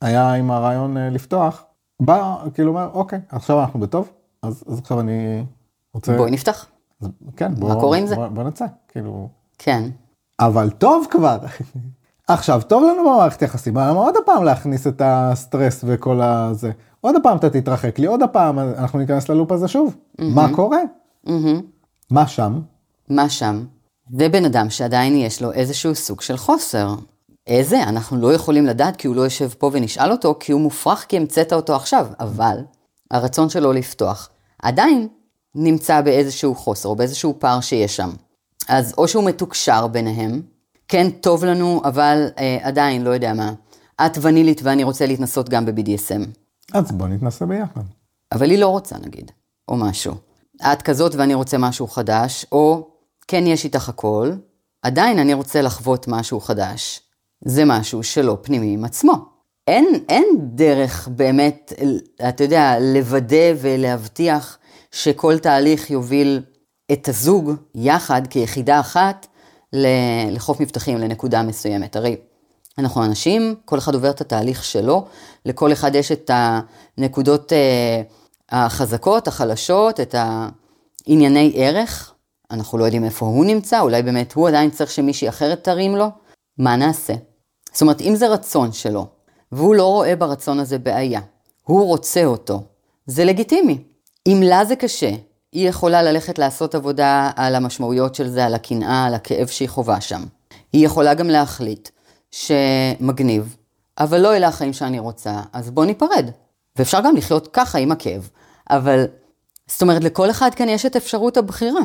שהיה 0.03 0.33
עם 0.33 0.51
הרעיון 0.51 0.97
אה, 0.97 1.09
לפתוח, 1.09 1.63
בא, 2.01 2.35
כאילו 2.53 2.69
אומר, 2.69 2.89
אוקיי, 2.93 3.19
עכשיו 3.29 3.61
אנחנו 3.61 3.79
בטוב, 3.79 4.09
אז, 4.43 4.63
אז 4.67 4.79
עכשיו 4.79 4.99
אני 4.99 5.43
רוצה... 5.93 6.17
בואי 6.17 6.31
נפתח. 6.31 6.65
אז, 7.01 7.09
כן, 7.35 7.55
בוא, 7.55 7.79
קורה 7.79 7.97
עם 7.97 8.07
זה? 8.07 8.15
בוא, 8.15 8.27
בוא 8.27 8.43
נצא, 8.43 8.65
כאילו... 8.87 9.29
כן. 9.57 9.83
אבל 10.39 10.69
טוב 10.69 11.07
כבר. 11.09 11.37
עכשיו, 12.27 12.61
טוב 12.67 12.83
לנו 12.83 13.03
במערכת 13.03 13.41
יחסים, 13.41 13.77
למה 13.77 13.99
עוד 13.99 14.15
פעם 14.25 14.43
להכניס 14.43 14.87
את 14.87 15.01
הסטרס 15.05 15.83
וכל 15.87 16.21
הזה? 16.21 16.71
עוד 17.01 17.15
פעם 17.23 17.37
אתה 17.37 17.49
תתרחק 17.49 17.99
לי, 17.99 18.07
עוד 18.07 18.21
פעם 18.31 18.59
אנחנו 18.59 18.99
ניכנס 18.99 19.29
ללופ 19.29 19.51
הזה 19.51 19.67
שוב. 19.67 19.95
מה 20.19 20.47
קורה? 20.55 20.79
מהמם. 21.23 21.61
מה 22.11 22.27
שם? 22.27 22.59
מה 23.09 23.29
שם? 23.29 23.65
זה 24.17 24.29
בן 24.29 24.45
אדם 24.45 24.69
שעדיין 24.69 25.15
יש 25.15 25.41
לו 25.41 25.51
איזשהו 25.51 25.95
סוג 25.95 26.21
של 26.21 26.37
חוסר. 26.37 26.95
איזה? 27.49 27.83
אנחנו 27.83 28.17
לא 28.17 28.33
יכולים 28.33 28.65
לדעת 28.65 28.95
כי 28.95 29.07
הוא 29.07 29.15
לא 29.15 29.21
יושב 29.21 29.49
פה 29.57 29.69
ונשאל 29.73 30.11
אותו, 30.11 30.35
כי 30.39 30.51
הוא 30.51 30.61
מופרך 30.61 31.05
כי 31.09 31.17
המצאת 31.17 31.53
אותו 31.53 31.75
עכשיו. 31.75 32.07
אבל 32.19 32.57
הרצון 33.11 33.49
שלו 33.49 33.73
לפתוח 33.73 34.29
עדיין 34.61 35.07
נמצא 35.55 36.01
באיזשהו 36.01 36.55
חוסר 36.55 36.89
או 36.89 36.95
באיזשהו 36.95 37.35
פער 37.39 37.61
שיש 37.61 37.95
שם. 37.95 38.09
אז 38.67 38.93
או 38.97 39.07
שהוא 39.07 39.23
מתוקשר 39.23 39.87
ביניהם, 39.87 40.41
כן 40.87 41.09
טוב 41.09 41.45
לנו, 41.45 41.81
אבל 41.85 42.27
אה, 42.39 42.57
עדיין, 42.61 43.03
לא 43.03 43.09
יודע 43.09 43.33
מה, 43.33 43.53
את 44.05 44.17
ונילית 44.21 44.61
ואני 44.63 44.83
רוצה 44.83 45.05
להתנסות 45.05 45.49
גם 45.49 45.65
ב-BDSM. 45.65 46.25
אז 46.73 46.91
בוא 46.91 47.07
נתנסה 47.07 47.45
ביחד. 47.45 47.81
אבל 48.31 48.49
היא 48.49 48.59
לא 48.59 48.67
רוצה 48.67 48.95
נגיד, 48.97 49.31
או 49.67 49.75
משהו. 49.75 50.15
את 50.61 50.81
כזאת 50.81 51.15
ואני 51.15 51.33
רוצה 51.33 51.57
משהו 51.57 51.87
חדש, 51.87 52.45
או 52.51 52.87
כן 53.27 53.47
יש 53.47 53.65
איתך 53.65 53.89
הכל, 53.89 54.31
עדיין 54.81 55.19
אני 55.19 55.33
רוצה 55.33 55.61
לחוות 55.61 56.07
משהו 56.07 56.39
חדש. 56.39 57.01
זה 57.45 57.65
משהו 57.65 58.03
שלא 58.03 58.37
פנימי 58.41 58.73
עם 58.73 58.85
עצמו. 58.85 59.13
אין, 59.67 60.03
אין 60.09 60.25
דרך 60.39 61.07
באמת, 61.07 61.73
אתה 62.29 62.43
יודע, 62.43 62.75
לוודא 62.79 63.53
ולהבטיח 63.61 64.57
שכל 64.91 65.39
תהליך 65.39 65.89
יוביל 65.89 66.41
את 66.91 67.07
הזוג 67.07 67.51
יחד 67.75 68.21
כיחידה 68.29 68.79
אחת 68.79 69.27
לחוף 70.31 70.59
מבטחים, 70.59 70.97
לנקודה 70.97 71.43
מסוימת. 71.43 71.95
הרי 71.95 72.15
אנחנו 72.77 73.05
אנשים, 73.05 73.55
כל 73.65 73.77
אחד 73.77 73.93
עובר 73.93 74.09
את 74.09 74.21
התהליך 74.21 74.63
שלו, 74.63 75.05
לכל 75.45 75.73
אחד 75.73 75.95
יש 75.95 76.11
את 76.11 76.31
הנקודות 76.33 77.53
אה, 77.53 78.01
החזקות, 78.49 79.27
החלשות, 79.27 79.99
את 79.99 80.15
הענייני 81.07 81.53
ערך. 81.55 82.13
אנחנו 82.51 82.77
לא 82.77 82.85
יודעים 82.85 83.03
איפה 83.03 83.25
הוא 83.25 83.45
נמצא, 83.45 83.79
אולי 83.79 84.03
באמת 84.03 84.33
הוא 84.33 84.47
עדיין 84.47 84.69
צריך 84.69 84.91
שמישהי 84.91 85.29
אחרת 85.29 85.63
תרים 85.63 85.95
לו. 85.95 86.07
מה 86.57 86.75
נעשה? 86.75 87.13
זאת 87.71 87.81
אומרת, 87.81 88.01
אם 88.01 88.15
זה 88.15 88.27
רצון 88.27 88.71
שלו, 88.71 89.07
והוא 89.51 89.75
לא 89.75 89.85
רואה 89.85 90.15
ברצון 90.15 90.59
הזה 90.59 90.79
בעיה, 90.79 91.21
הוא 91.63 91.85
רוצה 91.85 92.25
אותו, 92.25 92.63
זה 93.05 93.25
לגיטימי. 93.25 93.83
אם 94.27 94.41
לה 94.45 94.65
זה 94.65 94.75
קשה, 94.75 95.11
היא 95.51 95.69
יכולה 95.69 96.03
ללכת 96.03 96.39
לעשות 96.39 96.75
עבודה 96.75 97.31
על 97.35 97.55
המשמעויות 97.55 98.15
של 98.15 98.29
זה, 98.29 98.45
על 98.45 98.53
הקנאה, 98.53 99.05
על 99.05 99.13
הכאב 99.13 99.47
שהיא 99.47 99.69
חווה 99.69 100.01
שם. 100.01 100.23
היא 100.73 100.85
יכולה 100.85 101.13
גם 101.13 101.27
להחליט 101.27 101.89
שמגניב, 102.31 103.55
אבל 103.99 104.21
לא 104.21 104.35
אלה 104.35 104.47
החיים 104.47 104.73
שאני 104.73 104.99
רוצה, 104.99 105.41
אז 105.53 105.69
בוא 105.69 105.85
ניפרד. 105.85 106.29
ואפשר 106.75 107.01
גם 107.01 107.15
לחיות 107.15 107.47
ככה 107.53 107.77
עם 107.77 107.91
הכאב. 107.91 108.29
אבל, 108.69 109.05
זאת 109.67 109.81
אומרת, 109.81 110.03
לכל 110.03 110.29
אחד 110.29 110.55
כאן 110.55 110.69
יש 110.69 110.85
את 110.85 110.95
אפשרות 110.95 111.37
הבחירה. 111.37 111.81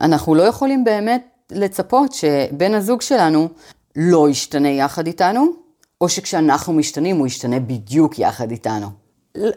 אנחנו 0.00 0.34
לא 0.34 0.42
יכולים 0.42 0.84
באמת 0.84 1.26
לצפות 1.50 2.12
שבן 2.12 2.74
הזוג 2.74 3.02
שלנו 3.02 3.48
לא 3.96 4.28
ישתנה 4.28 4.68
יחד 4.68 5.06
איתנו, 5.06 5.52
או 6.00 6.08
שכשאנחנו 6.08 6.72
משתנים 6.72 7.16
הוא 7.16 7.26
ישתנה 7.26 7.60
בדיוק 7.60 8.18
יחד 8.18 8.50
איתנו. 8.50 8.86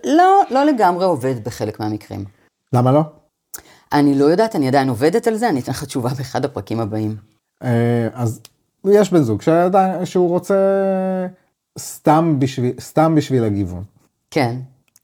לא, 0.03 0.41
לא 0.49 0.65
לגמרי 0.65 1.05
עובד 1.05 1.43
בחלק 1.43 1.79
מהמקרים. 1.79 2.25
למה 2.73 2.91
לא? 2.91 3.01
אני 3.93 4.19
לא 4.19 4.25
יודעת, 4.25 4.55
אני 4.55 4.67
עדיין 4.67 4.89
עובדת 4.89 5.27
על 5.27 5.35
זה, 5.35 5.49
אני 5.49 5.59
אתן 5.59 5.71
לך 5.71 5.83
תשובה 5.83 6.09
באחד 6.17 6.45
הפרקים 6.45 6.79
הבאים. 6.79 7.15
אה, 7.63 8.07
אז 8.13 8.39
יש 8.85 9.11
בן 9.11 9.21
זוג 9.21 9.41
שעדיין, 9.41 10.05
שהוא 10.05 10.29
רוצה 10.29 10.55
סתם 11.79 12.35
בשביל, 12.39 12.73
סתם 12.79 13.15
בשביל 13.15 13.43
הגיוון. 13.43 13.83
כן. 14.31 14.55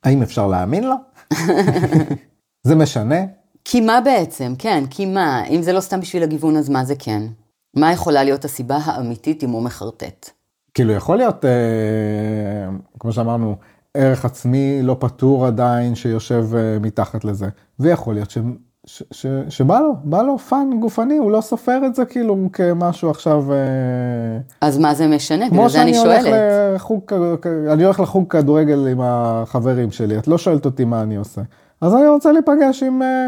האם 0.04 0.22
אפשר 0.22 0.48
להאמין 0.48 0.84
לו? 0.84 0.96
זה 2.68 2.76
משנה? 2.76 3.20
כי 3.66 3.82
מה 3.82 4.02
בעצם? 4.02 4.54
כן, 4.60 4.84
כי 4.90 5.06
מה? 5.06 5.46
אם 5.46 5.62
זה 5.62 5.74
לא 5.74 5.82
סתם 5.82 6.00
בשביל 6.00 6.24
הגיוון, 6.24 6.58
אז 6.58 6.70
מה 6.70 6.86
זה 6.86 6.96
כן? 7.00 7.24
מה 7.74 7.92
יכולה 7.92 8.24
להיות 8.24 8.46
הסיבה 8.46 8.78
האמיתית 8.84 9.44
אם 9.44 9.50
הוא 9.50 9.64
מחרטט? 9.64 10.30
כאילו 10.74 10.94
יכול 10.94 11.18
להיות, 11.18 11.46
אה, 11.46 11.52
כמו 13.00 13.12
שאמרנו, 13.12 13.56
ערך 13.94 14.26
עצמי 14.26 14.80
לא 14.84 14.96
פתור 15.00 15.46
עדיין 15.46 15.96
שיושב 15.96 16.46
אה, 16.56 16.78
מתחת 16.82 17.26
לזה, 17.26 17.48
ויכול 17.80 18.14
להיות 18.14 18.32
ש, 18.32 18.38
ש, 18.86 19.04
ש, 19.12 19.26
שבא 19.50 19.80
לו, 19.80 19.94
בא 20.04 20.22
לו 20.22 20.38
fun 20.38 20.70
גופני, 20.80 21.18
הוא 21.18 21.32
לא 21.32 21.42
סופר 21.42 21.82
את 21.86 21.96
זה 21.96 22.06
כאילו 22.06 22.50
כמשהו 22.54 23.10
עכשיו, 23.10 23.52
אה, 23.52 23.58
אז 24.62 24.78
מה 24.78 24.94
זה 24.94 25.08
משנה? 25.08 25.50
כמו 25.50 25.58
בגלל 25.58 25.70
זה 25.70 25.82
אני 25.82 25.94
שאני 25.94 26.08
הולך 26.08 26.24
שואלת. 26.24 26.76
לחוג, 26.76 27.02
אני 27.74 27.84
הולך 27.84 28.00
לחוג 28.00 28.28
כדורגל 28.30 28.88
עם 28.88 29.00
החברים 29.04 29.92
שלי, 29.92 30.18
את 30.18 30.28
לא 30.28 30.38
שואלת 30.38 30.66
אותי 30.66 30.86
מה 30.86 31.02
אני 31.02 31.16
עושה, 31.16 31.42
אז 31.82 31.96
אני 31.96 32.08
רוצה 32.08 32.32
להיפגש 32.32 32.84
עם 32.84 33.02
אה, 33.02 33.28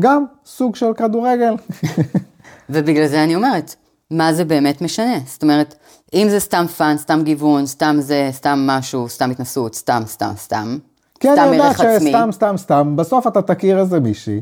גם 0.00 0.24
סוג 0.46 0.76
של 0.76 0.94
כדורגל. 0.96 1.54
ובגלל 2.70 3.06
זה 3.06 3.24
אני 3.24 3.34
אומרת, 3.34 3.74
מה 4.10 4.32
זה 4.32 4.44
באמת 4.44 4.82
משנה? 4.82 5.18
זאת 5.26 5.42
אומרת, 5.42 5.74
אם 6.14 6.26
זה 6.30 6.40
סתם 6.40 6.66
fun, 6.66 6.96
סתם 6.98 7.20
גיוון, 7.24 7.66
סתם 7.66 7.96
זה, 8.00 8.28
סתם 8.32 8.64
משהו, 8.66 9.08
סתם 9.08 9.30
התנסות, 9.30 9.74
סתם, 9.74 10.02
סתם, 10.06 10.32
סתם, 10.36 10.78
כי 11.20 11.28
אני 11.28 11.36
סתם 11.36 11.52
ערך 11.52 11.80
עצמי. 11.80 12.10
שסתם, 12.10 12.28
סתם, 12.32 12.56
סתם, 12.56 12.96
בסוף 12.96 13.26
אתה 13.26 13.42
תכיר 13.42 13.78
איזה 13.80 14.00
מישהי, 14.00 14.40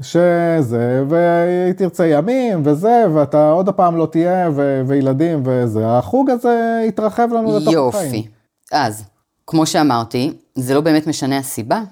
שזה, 0.00 1.04
והיא 1.08 1.72
תרצה 1.72 2.06
ימים, 2.06 2.62
וזה, 2.64 3.04
ואתה 3.14 3.50
עוד 3.50 3.68
הפעם 3.68 3.96
לא 3.96 4.06
תהיה, 4.06 4.50
ו- 4.54 4.82
וילדים, 4.86 5.42
וזה, 5.44 5.86
החוג 5.86 6.30
הזה 6.30 6.82
יתרחב 6.88 7.28
לנו 7.32 7.58
לתוך 7.58 7.94
החיים. 7.94 8.14
יופי. 8.14 8.28
אז, 8.72 9.04
כמו 9.46 9.66
שאמרתי, 9.66 10.32
זה 10.54 10.74
לא 10.74 10.80
באמת 10.80 11.06
משנה 11.06 11.38
הסיבה, 11.38 11.82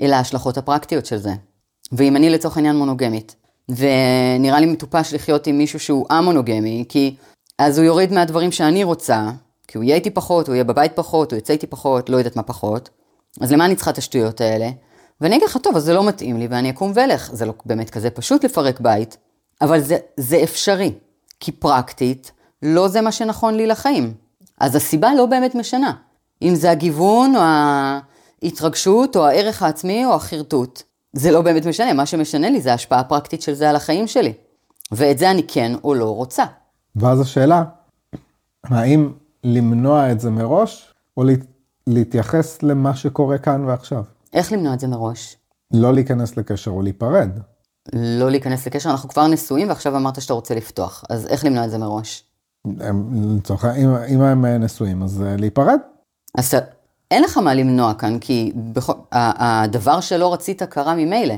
אלא 0.00 0.14
ההשלכות 0.14 0.58
הפרקטיות 0.58 1.06
של 1.06 1.16
זה. 1.16 1.32
ואם 1.92 2.16
אני 2.16 2.30
לצורך 2.30 2.56
העניין 2.56 2.76
מונוגמית, 2.76 3.36
ונראה 3.68 4.60
לי 4.60 4.66
מטופש 4.66 5.14
לחיות 5.14 5.46
עם 5.46 5.58
מישהו 5.58 5.80
שהוא 5.80 6.06
א-מונוגמי, 6.10 6.84
כי 6.88 7.16
אז 7.58 7.78
הוא 7.78 7.86
יוריד 7.86 8.12
מהדברים 8.12 8.52
שאני 8.52 8.84
רוצה, 8.84 9.30
כי 9.68 9.78
הוא 9.78 9.84
יהיה 9.84 9.96
איתי 9.96 10.10
פחות, 10.10 10.46
הוא 10.46 10.54
יהיה 10.54 10.64
בבית 10.64 10.92
פחות, 10.94 11.32
הוא 11.32 11.38
יצא 11.38 11.52
איתי 11.52 11.66
פחות, 11.66 12.10
לא 12.10 12.16
יודעת 12.16 12.36
מה 12.36 12.42
פחות. 12.42 12.90
אז 13.40 13.52
למה 13.52 13.64
אני 13.64 13.76
צריכה 13.76 13.90
את 13.90 13.98
השטויות 13.98 14.40
האלה? 14.40 14.70
ואני 15.20 15.36
אגיד 15.36 15.48
לך, 15.48 15.56
טוב, 15.56 15.76
אז 15.76 15.82
זה 15.82 15.94
לא 15.94 16.06
מתאים 16.06 16.36
לי 16.36 16.46
ואני 16.50 16.70
אקום 16.70 16.92
ואלך. 16.94 17.30
זה 17.32 17.46
לא 17.46 17.52
באמת 17.66 17.90
כזה 17.90 18.10
פשוט 18.10 18.44
לפרק 18.44 18.80
בית, 18.80 19.16
אבל 19.60 19.80
זה, 19.80 19.96
זה 20.16 20.40
אפשרי. 20.42 20.92
כי 21.40 21.52
פרקטית, 21.52 22.32
לא 22.62 22.88
זה 22.88 23.00
מה 23.00 23.12
שנכון 23.12 23.54
לי 23.54 23.66
לחיים. 23.66 24.14
אז 24.60 24.76
הסיבה 24.76 25.14
לא 25.14 25.26
באמת 25.26 25.54
משנה. 25.54 25.92
אם 26.42 26.54
זה 26.54 26.70
הגיוון, 26.70 27.36
או 27.36 27.40
ההתרגשות, 28.42 29.16
או 29.16 29.26
הערך 29.26 29.62
העצמי, 29.62 30.06
או 30.06 30.14
החרטוט. 30.14 30.82
זה 31.16 31.30
לא 31.30 31.42
באמת 31.42 31.66
משנה, 31.66 31.92
מה 31.92 32.06
שמשנה 32.06 32.50
לי 32.50 32.60
זה 32.60 32.70
ההשפעה 32.72 33.00
הפרקטית 33.00 33.42
של 33.42 33.54
זה 33.54 33.70
על 33.70 33.76
החיים 33.76 34.06
שלי. 34.06 34.32
ואת 34.92 35.18
זה 35.18 35.30
אני 35.30 35.42
כן 35.48 35.72
או 35.84 35.94
לא 35.94 36.14
רוצה. 36.14 36.44
ואז 36.96 37.20
השאלה, 37.20 37.64
האם 38.64 39.12
למנוע 39.44 40.12
את 40.12 40.20
זה 40.20 40.30
מראש, 40.30 40.94
או 41.16 41.24
לה- 41.24 41.32
להתייחס 41.86 42.62
למה 42.62 42.96
שקורה 42.96 43.38
כאן 43.38 43.64
ועכשיו? 43.64 44.02
איך 44.32 44.52
למנוע 44.52 44.74
את 44.74 44.80
זה 44.80 44.86
מראש? 44.86 45.36
לא 45.74 45.94
להיכנס 45.94 46.36
לקשר 46.36 46.70
או 46.70 46.82
להיפרד. 46.82 47.30
לא 47.92 48.30
להיכנס 48.30 48.66
לקשר, 48.66 48.90
אנחנו 48.90 49.08
כבר 49.08 49.26
נשואים 49.26 49.68
ועכשיו 49.68 49.96
אמרת 49.96 50.20
שאתה 50.22 50.32
רוצה 50.34 50.54
לפתוח, 50.54 51.04
אז 51.10 51.26
איך 51.26 51.44
למנוע 51.44 51.64
את 51.64 51.70
זה 51.70 51.78
מראש? 51.78 52.24
לצורך 53.36 53.64
העניין, 53.64 53.90
אם, 54.08 54.20
הם 54.20 54.44
אה, 54.44 54.58
נשואים, 54.58 55.02
אז 55.02 55.22
אה, 55.22 55.36
להיפרד. 55.38 55.78
אז 56.38 56.54
אין 57.10 57.22
לך 57.22 57.36
מה 57.38 57.54
למנוע 57.54 57.94
כאן, 57.94 58.18
כי 58.18 58.52
בכל, 58.56 58.92
ה- 59.12 59.62
הדבר 59.62 60.00
שלא 60.00 60.32
רצית 60.32 60.62
קרה 60.62 60.94
ממילא. 60.94 61.34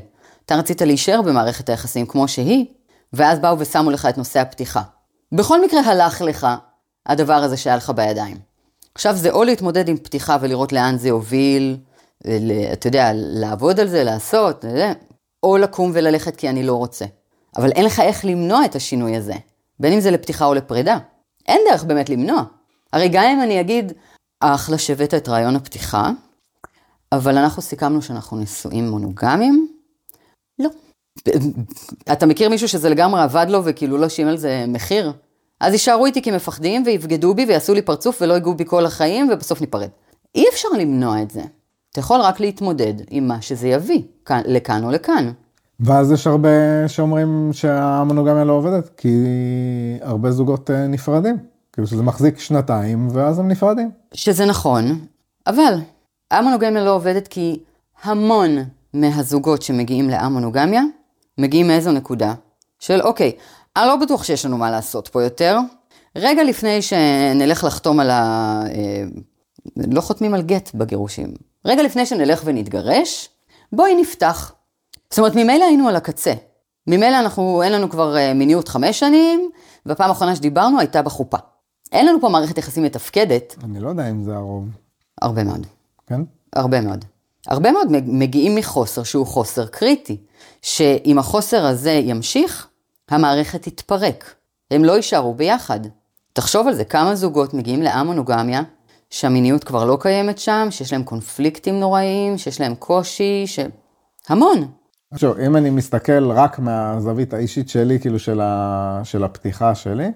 אתה 0.47 0.57
רצית 0.57 0.83
להישאר 0.83 1.23
במערכת 1.23 1.69
היחסים 1.69 2.07
כמו 2.07 2.29
שהיא, 2.29 2.67
ואז 3.13 3.39
באו 3.39 3.59
ושמו 3.59 3.91
לך 3.91 4.07
את 4.07 4.19
נושא 4.19 4.41
הפתיחה. 4.41 4.83
בכל 5.33 5.65
מקרה 5.65 5.81
הלך 5.81 6.23
לך 6.23 6.47
הדבר 7.07 7.35
הזה 7.35 7.57
שהיה 7.57 7.77
לך 7.77 7.91
בידיים. 7.91 8.37
עכשיו 8.95 9.17
זה 9.17 9.31
או 9.31 9.45
להתמודד 9.45 9.89
עם 9.89 9.97
פתיחה 9.97 10.37
ולראות 10.41 10.73
לאן 10.73 10.99
זה 10.99 11.09
יוביל, 11.09 11.77
ל- 12.25 12.73
אתה 12.73 12.87
יודע, 12.87 13.11
לעבוד 13.15 13.81
על 13.81 13.89
זה, 13.89 14.05
לעשות, 14.05 14.65
או 15.43 15.57
לקום 15.57 15.91
וללכת 15.95 16.37
כי 16.37 16.49
אני 16.49 16.63
לא 16.63 16.75
רוצה. 16.75 17.05
אבל 17.57 17.71
אין 17.73 17.85
לך 17.85 18.01
איך 18.01 18.25
למנוע 18.25 18.65
את 18.65 18.75
השינוי 18.77 19.17
הזה, 19.17 19.35
בין 19.81 19.93
אם 19.93 20.01
זה 20.01 20.11
לפתיחה 20.11 20.45
או 20.45 20.55
לפרידה. 20.55 20.99
אין 21.49 21.61
דרך 21.71 21.85
באמת 21.85 22.11
למנוע. 22.11 22.43
הרי 22.93 23.09
גם 23.09 23.25
אם 23.25 23.43
אני 23.43 23.61
אגיד, 23.61 23.93
אחלה 24.41 24.79
שהבאת 24.79 25.15
את 25.15 25.29
רעיון 25.29 25.57
הפתיחה, 25.57 26.11
אבל 27.13 27.39
אנחנו 27.39 27.63
סיכמנו 27.63 28.03
שאנחנו 28.03 28.37
נשואים 28.37 28.89
מונוגמיים? 28.89 29.69
לא. 30.59 30.71
אתה 32.13 32.27
מכיר 32.27 32.49
מישהו 32.49 32.69
שזה 32.69 32.89
לגמרי 32.89 33.23
עבד 33.23 33.47
לו 33.49 33.65
וכאילו 33.65 33.99
לא 33.99 34.09
שילם 34.09 34.29
על 34.29 34.37
זה 34.37 34.65
מחיר? 34.69 35.13
אז 35.61 35.73
יישארו 35.73 36.07
איתי 36.07 36.23
כי 36.23 36.31
מפחדים 36.31 36.83
ויבגדו 36.87 37.35
בי 37.35 37.45
ויעשו 37.45 37.75
לי 37.75 37.83
פרצוף 37.83 38.19
ולא 38.23 38.35
ייגעו 38.35 38.55
בי 38.55 38.65
כל 38.65 38.87
החיים 38.87 39.29
ובסוף 39.33 39.61
ניפרד. 39.61 39.89
אי 40.35 40.45
אפשר 40.53 40.69
למנוע 40.69 41.23
את 41.23 41.31
זה. 41.31 41.43
אתה 41.93 42.01
יכול 42.01 42.21
רק 42.21 42.41
להתמודד 42.41 42.95
עם 43.11 43.29
מה 43.29 43.43
שזה 43.43 43.69
יביא, 43.69 44.03
כאן, 44.25 44.41
לכאן 44.47 44.85
או 44.85 44.91
לכאן. 44.91 45.31
ואז 45.81 46.13
יש 46.13 46.27
הרבה 46.27 46.89
שאומרים 46.89 47.51
שהמונוגמיה 47.53 48.45
לא 48.45 48.53
עובדת, 48.53 48.91
כי 48.97 49.25
הרבה 50.01 50.31
זוגות 50.31 50.71
אה, 50.71 50.87
נפרדים. 50.87 51.37
כאילו 51.79 51.87
שזה 51.87 52.03
מחזיק 52.03 52.39
שנתיים, 52.39 53.09
ואז 53.13 53.39
הם 53.39 53.49
נפרדים. 53.49 53.91
שזה 54.15 54.45
נכון, 54.45 55.07
אבל 55.47 55.75
המונוגמיה 56.31 56.85
לא 56.85 56.95
עובדת 56.95 57.29
כי 57.29 57.59
המון 58.03 58.59
מהזוגות 58.95 59.63
שמגיעים 59.63 60.11
לאמונוגמיה, 60.11 60.83
מגיעים 61.39 61.67
מאיזו 61.67 61.93
נקודה? 61.93 62.35
של 62.79 63.03
אוקיי, 63.03 63.33
אני 63.77 63.87
לא 63.87 63.97
בטוח 63.97 64.25
שיש 64.25 64.45
לנו 64.45 64.59
מה 64.59 64.71
לעשות 64.71 65.09
פה 65.09 65.23
יותר. 65.23 65.59
רגע 66.17 66.45
לפני 66.45 66.83
שנלך 66.83 67.65
לחתום 67.65 68.01
על 68.01 68.11
ה... 68.11 68.63
אה, 68.75 69.05
לא 69.77 70.01
חותמים 70.01 70.35
על 70.35 70.43
גט 70.43 70.71
בגירושים. 70.75 71.35
רגע 71.65 71.83
לפני 71.83 72.07
שנלך 72.07 72.43
ונתגרש, 72.45 73.29
בואי 73.73 73.95
נפתח. 74.01 74.53
זאת 75.11 75.19
אומרת, 75.19 75.35
ממילא 75.35 75.65
היינו 75.65 75.89
על 75.89 75.97
הקצה. 75.97 76.33
ממילא 76.87 77.19
אנחנו, 77.21 77.63
אין 77.63 77.73
לנו 77.73 77.91
כבר 77.91 78.17
אה, 78.17 78.35
מיניות 78.35 78.69
חמש 78.69 78.99
שנים, 78.99 79.51
והפעם 79.87 80.09
האחרונה 80.09 80.37
שדיברנו 80.37 80.79
הייתה 80.79 81.03
בחופה. 81.03 81.39
אין 81.93 82.07
לנו 82.07 82.21
פה 82.21 82.29
מערכת 82.29 82.59
יחסים 82.59 82.83
מתפקדת, 82.83 83.57
אני 83.65 83.81
לא 83.81 83.89
יודע 83.89 84.11
אם 84.11 84.23
זה 84.23 84.37
הרוב, 84.37 84.65
הרבה 85.23 85.45
מאוד. 85.45 85.67
כן? 86.07 86.21
הרבה 86.53 86.81
מאוד. 86.81 87.05
הרבה 87.47 87.73
מאוד 87.73 87.89
מגיעים 88.07 88.55
מחוסר 88.55 89.03
שהוא 89.03 89.27
חוסר 89.27 89.67
קריטי, 89.67 90.17
שאם 90.63 91.19
החוסר 91.19 91.67
הזה 91.67 91.91
ימשיך, 91.91 92.67
המערכת 93.09 93.63
תתפרק. 93.63 94.35
הם 94.71 94.85
לא 94.85 94.93
יישארו 94.93 95.35
ביחד. 95.35 95.81
תחשוב 96.33 96.67
על 96.69 96.75
זה, 96.75 96.85
כמה 96.85 97.15
זוגות 97.15 97.55
מגיעים 97.55 97.83
לאמונוגמיה, 97.83 98.63
שהמיניות 99.11 99.65
כבר 99.65 99.85
לא 99.85 99.99
קיימת 100.01 100.39
שם, 100.39 100.67
שיש 100.71 100.93
להם 100.93 101.03
קונפליקטים 101.03 101.81
נוראיים, 101.81 102.39
שיש 102.39 102.61
להם 102.61 102.75
קושי, 102.75 103.47
ש... 103.47 103.59
המון. 104.29 104.69
עכשיו, 105.11 105.47
אם 105.47 105.57
אני 105.57 105.71
מסתכל 105.71 106.31
רק 106.31 106.59
מהזווית 106.59 107.35
האישית 107.35 107.69
שלי, 107.69 108.01
כאילו 108.01 108.19
של, 108.19 108.41
ה... 108.41 109.01
של 109.05 109.25
הפתיחה 109.25 109.75
שלי, 109.75 110.09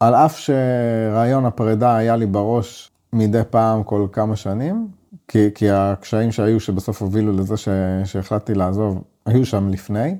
על 0.00 0.14
אף 0.14 0.38
שרעיון 0.38 1.46
הפרידה 1.46 1.96
היה 1.96 2.16
לי 2.16 2.26
בראש 2.26 2.90
מדי 3.12 3.42
פעם 3.50 3.82
כל 3.82 4.06
כמה 4.12 4.36
שנים, 4.36 4.88
כי, 5.28 5.48
כי 5.54 5.70
הקשיים 5.70 6.32
שהיו 6.32 6.60
שבסוף 6.60 7.02
הובילו 7.02 7.32
לזה 7.32 7.56
ש... 7.56 7.68
שהחלטתי 8.04 8.54
לעזוב, 8.54 9.02
היו 9.26 9.46
שם 9.46 9.68
לפני, 9.68 10.16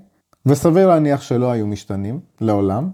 וסביר 0.47 0.89
להניח 0.89 1.23
שלא 1.23 1.51
היו 1.51 1.67
משתנים 1.67 2.21
לעולם. 2.41 2.91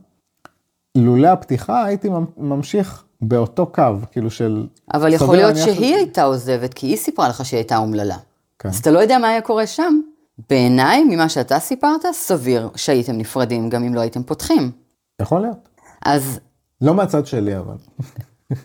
לולא 0.96 1.28
הפתיחה 1.28 1.84
הייתי 1.84 2.08
ממשיך 2.36 3.04
באותו 3.20 3.66
קו, 3.66 3.82
כאילו 4.12 4.30
של... 4.30 4.66
אבל 4.94 5.12
יכול 5.12 5.36
להיות 5.36 5.56
שהיא 5.56 5.94
הייתה 5.94 6.22
עוזבת, 6.22 6.74
כי 6.74 6.86
היא 6.86 6.96
סיפרה 6.96 7.28
לך 7.28 7.44
שהיא 7.44 7.58
הייתה 7.58 7.76
אומללה. 7.76 8.16
כן. 8.58 8.68
אז 8.68 8.78
אתה 8.78 8.90
לא 8.90 8.98
יודע 8.98 9.18
מה 9.18 9.28
היה 9.28 9.40
קורה 9.40 9.66
שם. 9.66 10.00
בעיניי, 10.50 11.04
ממה 11.04 11.28
שאתה 11.28 11.58
סיפרת, 11.58 12.04
סביר 12.12 12.70
שהייתם 12.76 13.12
נפרדים 13.12 13.68
גם 13.68 13.84
אם 13.84 13.94
לא 13.94 14.00
הייתם 14.00 14.22
פותחים. 14.22 14.70
יכול 15.22 15.40
להיות. 15.40 15.68
אז, 16.04 16.40
לא 16.84 16.94
מהצד 16.94 17.26
שלי, 17.26 17.58
אבל. 17.58 17.74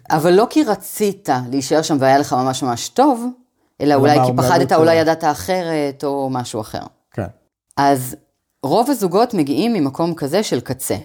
אבל 0.09 0.33
לא 0.33 0.47
כי 0.49 0.63
רצית 0.63 1.29
להישאר 1.51 1.81
שם 1.81 1.97
והיה 1.99 2.17
לך 2.17 2.33
ממש 2.33 2.63
ממש 2.63 2.89
טוב, 2.89 3.25
אלא 3.81 3.95
אולי 3.95 4.17
כי 4.25 4.31
פחדת. 4.37 4.71
אולי 4.71 4.95
ידעת 4.95 5.23
אחרת, 5.23 6.03
או 6.03 6.29
משהו 6.29 6.61
אחר. 6.61 6.81
כן. 7.11 7.27
אז 7.77 8.15
רוב 8.63 8.89
הזוגות 8.89 9.33
מגיעים 9.33 9.73
ממקום 9.73 10.13
כזה 10.13 10.43
של 10.43 10.59
קצה. 10.59 10.95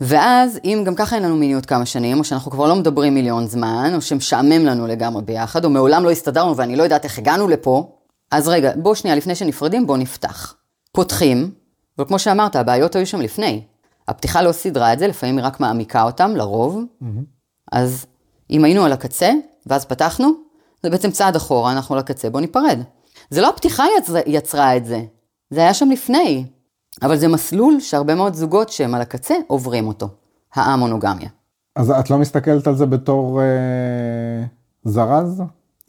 ואז, 0.00 0.58
אם 0.64 0.82
גם 0.86 0.94
ככה 0.94 1.16
אין 1.16 1.24
לנו 1.24 1.36
מיניות 1.36 1.66
כמה 1.66 1.86
שנים, 1.86 2.18
או 2.18 2.24
שאנחנו 2.24 2.50
כבר 2.50 2.68
לא 2.68 2.74
מדברים 2.76 3.14
מיליון 3.14 3.46
זמן, 3.46 3.92
או 3.94 4.00
שמשעמם 4.00 4.66
לנו 4.66 4.86
לגמרי 4.86 5.22
ביחד, 5.22 5.64
או 5.64 5.70
מעולם 5.70 6.04
לא 6.04 6.10
הסתדרנו 6.10 6.56
ואני 6.56 6.76
לא 6.76 6.82
יודעת 6.82 7.04
איך 7.04 7.18
הגענו 7.18 7.48
לפה, 7.48 7.96
אז 8.30 8.48
רגע, 8.48 8.72
בוא 8.76 8.94
שנייה, 8.94 9.16
לפני 9.16 9.34
שנפרדים, 9.34 9.86
בוא 9.86 9.96
נפתח. 9.96 10.54
פותחים, 10.92 11.50
אבל 11.98 12.06
כמו 12.06 12.18
שאמרת, 12.18 12.56
הבעיות 12.56 12.96
היו 12.96 13.06
שם 13.06 13.20
לפני. 13.20 13.64
הפתיחה 14.08 14.42
לא 14.42 14.52
סידרה 14.52 14.92
את 14.92 14.98
זה, 14.98 15.06
לפעמים 15.06 15.38
היא 15.38 15.46
רק 15.46 15.60
מעמיקה 15.60 16.02
אותם, 16.02 16.30
לרוב. 16.36 16.80
אז 17.72 18.06
אם 18.50 18.64
היינו 18.64 18.84
על 18.84 18.92
הקצה, 18.92 19.32
ואז 19.66 19.84
פתחנו, 19.84 20.32
זה 20.82 20.90
בעצם 20.90 21.10
צעד 21.10 21.36
אחורה, 21.36 21.72
אנחנו 21.72 21.94
על 21.94 21.98
הקצה, 21.98 22.30
בוא 22.30 22.40
ניפרד. 22.40 22.78
זה 23.30 23.40
לא 23.40 23.48
הפתיחה 23.48 23.84
יצר, 23.98 24.14
יצרה 24.26 24.76
את 24.76 24.84
זה, 24.84 25.02
זה 25.50 25.60
היה 25.60 25.74
שם 25.74 25.90
לפני. 25.90 26.44
אבל 27.02 27.16
זה 27.16 27.28
מסלול 27.28 27.80
שהרבה 27.80 28.14
מאוד 28.14 28.34
זוגות 28.34 28.68
שהם 28.68 28.94
על 28.94 29.00
הקצה 29.00 29.34
עוברים 29.46 29.88
אותו, 29.88 30.08
האמונוגמיה. 30.54 31.28
אז 31.76 31.90
את 31.90 32.10
לא 32.10 32.18
מסתכלת 32.18 32.66
על 32.66 32.76
זה 32.76 32.86
בתור 32.86 33.40
אה, 33.40 34.44
זרז? 34.84 35.42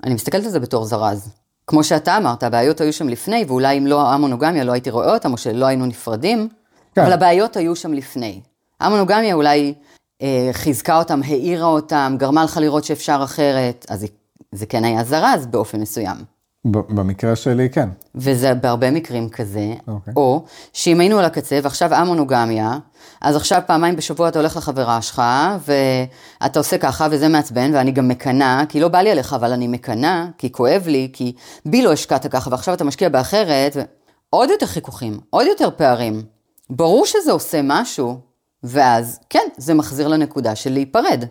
אני 0.04 0.14
מסתכלת 0.14 0.46
על 0.46 0.52
זה 0.52 0.60
בתור 0.60 0.86
זרז. 0.86 1.30
כמו 1.68 1.84
שאתה 1.84 2.18
אמרת, 2.18 2.44
הבעיות 2.44 2.82
היו 2.82 2.94
שם 2.94 3.10
לפני, 3.10 3.46
ואולי 3.48 3.78
אם 3.78 3.88
לא 3.88 4.12
המונוגמיה 4.12 4.64
לא 4.64 4.72
הייתי 4.72 4.90
רואה 4.90 5.14
אותם, 5.14 5.32
או 5.32 5.38
שלא 5.38 5.66
היינו 5.66 5.86
נפרדים, 5.86 6.50
כן. 6.96 7.02
אבל 7.02 7.14
הבעיות 7.14 7.58
היו 7.58 7.76
שם 7.76 7.94
לפני. 7.94 8.42
המונוגמיה 8.80 9.34
אולי 9.34 9.74
אה, 10.22 10.50
חיזקה 10.52 10.98
אותם, 10.98 11.22
האירה 11.26 11.68
אותם, 11.68 12.16
גרמה 12.20 12.44
לך 12.44 12.58
לראות 12.58 12.84
שאפשר 12.84 13.22
אחרת, 13.24 13.86
אז 13.90 14.00
זה, 14.00 14.08
זה 14.52 14.66
כן 14.66 14.84
היה 14.84 15.04
זרז 15.04 15.46
באופן 15.46 15.82
מסוים. 15.82 16.18
במקרה 16.66 17.36
שלי 17.36 17.70
כן. 17.70 17.90
וזה 18.16 18.54
בהרבה 18.54 18.92
מקרים 18.92 19.30
כזה, 19.30 19.74
אוקיי. 19.88 20.14
או 20.16 20.46
שאם 20.74 21.00
היינו 21.00 21.20
על 21.20 21.26
הקצה 21.26 21.60
ועכשיו 21.64 21.94
המונוגמיה, 21.94 22.78
אז 23.22 23.36
עכשיו 23.36 23.62
פעמיים 23.68 23.96
בשבוע 23.96 24.30
אתה 24.30 24.40
הולך 24.40 24.58
לחברה 24.58 25.02
שלך, 25.02 25.22
ואתה 25.66 26.60
עושה 26.60 26.78
ככה 26.78 27.08
וזה 27.12 27.28
מעצבן, 27.28 27.72
ואני 27.74 27.92
גם 27.92 28.08
מקנאה, 28.08 28.64
כי 28.70 28.80
לא 28.80 28.88
בא 28.88 29.00
לי 29.00 29.12
עליך, 29.12 29.34
אבל 29.34 29.52
אני 29.52 29.68
מקנאה, 29.68 30.26
כי 30.38 30.52
כואב 30.52 30.84
לי, 30.88 31.10
כי 31.14 31.34
בי 31.66 31.82
לא 31.82 31.92
השקעת 31.92 32.28
ככה, 32.28 32.50
ועכשיו 32.50 32.74
אתה 32.74 32.84
משקיע 32.84 33.10
באחרת, 33.10 33.76
ו... 33.76 33.82
עוד 34.30 34.50
יותר 34.50 34.66
חיכוכים, 34.66 35.20
עוד 35.30 35.48
יותר 35.48 35.70
פערים. 35.78 36.22
ברור 36.70 37.06
שזה 37.06 37.32
עושה 37.32 37.60
משהו, 37.64 38.20
ואז 38.64 39.20
כן, 39.30 39.48
זה 39.58 39.74
מחזיר 39.74 40.08
לנקודה 40.08 40.56
של 40.56 40.74
להיפרד. 40.74 41.24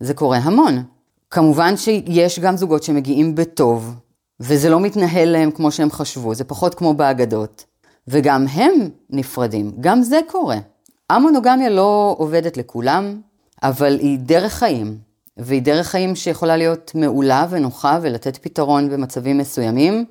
זה 0.00 0.14
קורה 0.14 0.38
המון. 0.38 0.82
כמובן 1.30 1.76
שיש 1.76 2.38
גם 2.38 2.56
זוגות 2.56 2.82
שמגיעים 2.82 3.34
בטוב, 3.34 3.94
וזה 4.40 4.70
לא 4.70 4.80
מתנהל 4.80 5.28
להם 5.28 5.50
כמו 5.50 5.70
שהם 5.70 5.90
חשבו, 5.90 6.34
זה 6.34 6.44
פחות 6.44 6.74
כמו 6.74 6.94
באגדות. 6.94 7.64
וגם 8.08 8.46
הם 8.46 8.72
נפרדים, 9.10 9.72
גם 9.80 10.02
זה 10.02 10.20
קורה. 10.26 10.56
המונוגמיה 11.10 11.70
לא 11.70 12.14
עובדת 12.18 12.56
לכולם, 12.56 13.20
אבל 13.62 13.98
היא 13.98 14.18
דרך 14.18 14.52
חיים, 14.52 14.98
והיא 15.36 15.62
דרך 15.62 15.86
חיים 15.86 16.16
שיכולה 16.16 16.56
להיות 16.56 16.92
מעולה 16.94 17.46
ונוחה 17.50 17.98
ולתת 18.02 18.36
פתרון 18.36 18.90
במצבים 18.90 19.38
מסוימים, 19.38 20.04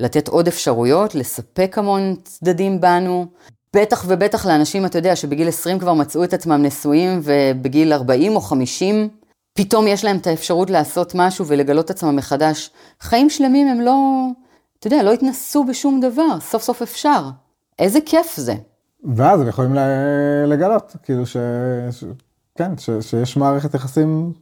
לתת 0.00 0.28
עוד 0.28 0.48
אפשרויות, 0.48 1.14
לספק 1.14 1.78
המון 1.78 2.16
צדדים 2.24 2.80
בנו. 2.80 3.26
בטח 3.74 4.04
ובטח 4.08 4.46
לאנשים, 4.46 4.86
אתה 4.86 4.98
יודע, 4.98 5.16
שבגיל 5.16 5.48
20 5.48 5.78
כבר 5.78 5.94
מצאו 5.94 6.24
את 6.24 6.32
עצמם 6.34 6.62
נשואים, 6.62 7.20
ובגיל 7.22 7.92
40 7.92 8.36
או 8.36 8.40
50, 8.40 9.08
פתאום 9.54 9.86
יש 9.86 10.04
להם 10.04 10.16
את 10.16 10.26
האפשרות 10.26 10.70
לעשות 10.70 11.12
משהו 11.14 11.46
ולגלות 11.46 11.84
את 11.84 11.90
עצמם 11.90 12.16
מחדש. 12.16 12.70
חיים 13.00 13.30
שלמים 13.30 13.68
הם 13.68 13.80
לא, 13.80 14.26
אתה 14.78 14.86
יודע, 14.86 15.02
לא 15.02 15.12
התנסו 15.12 15.64
בשום 15.64 16.00
דבר, 16.00 16.40
סוף 16.40 16.62
סוף 16.62 16.82
אפשר. 16.82 17.28
איזה 17.78 17.98
כיף 18.06 18.36
זה. 18.36 18.54
ואז 19.16 19.40
הם 19.40 19.48
יכולים 19.48 19.74
לגלות, 20.46 20.96
כאילו 21.02 21.26
ש... 21.26 21.36
ש... 21.90 22.04
כן, 22.54 22.78
ש... 22.78 22.90
שיש 23.00 23.36
מערכת 23.36 23.74
יחסים 23.74 24.32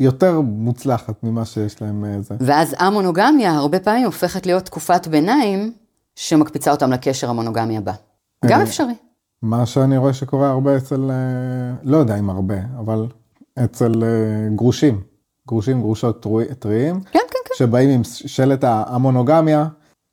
יותר 0.00 0.40
מוצלחת 0.40 1.14
ממה 1.22 1.44
שיש 1.44 1.82
להם 1.82 2.04
אה, 2.04 2.22
זה. 2.22 2.34
ואז 2.40 2.74
המונוגמיה 2.78 3.52
הרבה 3.52 3.80
פעמים 3.80 4.04
הופכת 4.04 4.46
להיות 4.46 4.64
תקופת 4.64 5.06
ביניים 5.06 5.72
שמקפיצה 6.16 6.70
אותם 6.70 6.92
לקשר 6.92 7.30
המונוגמי 7.30 7.78
הבא. 7.78 7.92
גם 8.46 8.58
אה. 8.58 8.64
אפשרי. 8.64 8.94
מה 9.42 9.66
שאני 9.66 9.96
רואה 9.96 10.12
שקורה 10.12 10.50
הרבה 10.50 10.76
אצל, 10.76 11.10
אה, 11.10 11.74
לא 11.82 11.96
יודע 11.96 12.18
אם 12.18 12.30
הרבה, 12.30 12.54
אבל 12.78 13.06
אצל 13.64 14.02
אה, 14.04 14.48
גרושים, 14.54 15.00
גרושים, 15.48 15.80
גרושות 15.80 16.26
טריים, 16.58 17.00
כן, 17.00 17.18
כן, 17.30 17.38
כן. 17.44 17.54
שבאים 17.58 17.90
עם 17.90 18.04
שלט 18.04 18.64
המונוגמיה, 18.64 19.66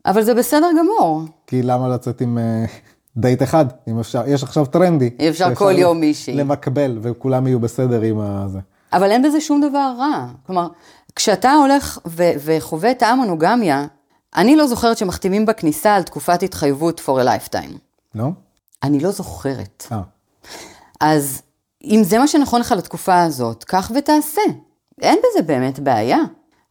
אבל 0.06 0.22
זה 0.22 0.34
בסדר 0.34 0.68
גמור. 0.80 1.22
כי 1.48 1.62
למה 1.62 1.88
לצאת 1.88 2.22
עם 2.22 2.38
דייט 3.18 3.44
אחד, 3.44 3.65
אם 3.88 4.00
אפשר, 4.00 4.24
יש 4.28 4.44
עכשיו 4.44 4.65
טרנדי. 4.65 5.10
אי 5.20 5.30
אפשר 5.30 5.56
כל 5.56 5.74
יום 5.78 6.00
מישהי. 6.00 6.34
למקבל, 6.34 6.98
וכולם 7.02 7.48
יהיו 7.48 7.60
בסדר 7.60 8.02
עם 8.02 8.20
הזה. 8.20 8.60
אבל 8.94 9.12
אין 9.12 9.24
בזה 9.24 9.42
שום 9.42 9.62
דבר 9.62 9.94
רע. 9.98 10.28
כלומר, 10.46 10.68
כשאתה 11.15 11.54
הולך 11.54 12.00
ו- 12.08 12.32
וחווה 12.46 12.92
את 12.92 13.04
המונוגמיה, 13.04 13.86
אני 14.36 14.56
לא 14.56 14.68
זוכרת 14.68 14.98
שמחתימים 14.98 15.46
בכניסה 15.46 15.96
על 15.96 16.04
תקופת 16.04 16.44
התחייבות 16.44 17.00
for 17.00 17.22
a 17.22 17.26
lifetime. 17.26 17.88
לא? 18.15 18.28
אני 18.84 19.00
לא 19.00 19.12
זוכרת. 19.12 19.88
אה, 19.91 20.02
אז 21.00 21.41
אם 21.84 22.02
זה 22.04 22.19
מה 22.19 22.28
שנכון 22.28 22.62
לך 22.62 22.72
לתקופה 22.72 23.24
הזאת, 23.24 23.63
קח 23.63 23.91
ותעשה. 23.95 24.41
אין 25.02 25.19
בזה 25.19 25.41
באמת 25.41 25.80
בעיה. 25.80 26.17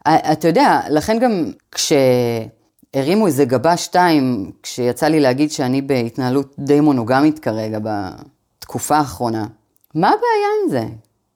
אתה 0.09 0.49
יודע, 0.49 0.81
לכן 0.91 1.19
גם 1.19 1.53
כשהרימו 1.73 3.27
איזה 3.27 3.45
גבה 3.45 3.77
שתיים, 3.77 4.53
כשיצא 4.63 5.07
לי 5.07 5.21
להגיד 5.21 5.51
שאני 5.51 5.83
בהתנהלות 5.83 6.55
די 6.59 6.81
מונוגמית 6.81 7.39
כרגע 7.39 7.79
בתקופה 7.83 8.97
האחרונה, 8.97 9.47
מה 9.95 10.09
הבעיה 10.09 10.49
עם 10.63 10.71
זה? 10.71 10.95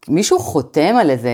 מישהו 0.09 0.39
חותם 0.39 0.97
על 0.97 1.11
איזה 1.11 1.31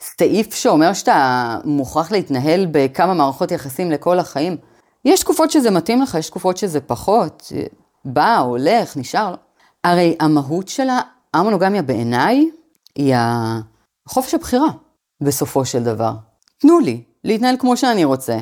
סעיף 0.00 0.54
שאומר 0.54 0.92
שאתה 0.92 1.58
מוכרח 1.64 2.12
להתנהל 2.12 2.66
בכמה 2.70 3.14
מערכות 3.14 3.50
יחסים 3.50 3.90
לכל 3.90 4.18
החיים? 4.18 4.56
יש 5.04 5.20
תקופות 5.20 5.50
שזה 5.50 5.70
מתאים 5.70 6.02
לך, 6.02 6.14
יש 6.14 6.26
תקופות 6.26 6.56
שזה 6.56 6.80
פחות. 6.80 7.52
בא, 8.04 8.38
הולך, 8.38 8.96
נשאר. 8.96 9.34
הרי 9.84 10.16
המהות 10.20 10.68
של 10.68 10.88
המונוגמיה 11.34 11.82
בעיניי 11.82 12.50
היא 12.96 13.14
חופש 14.08 14.34
הבחירה, 14.34 14.68
בסופו 15.20 15.64
של 15.64 15.84
דבר. 15.84 16.14
תנו 16.58 16.78
לי 16.78 17.02
להתנהל 17.24 17.56
כמו 17.58 17.76
שאני 17.76 18.04
רוצה. 18.04 18.38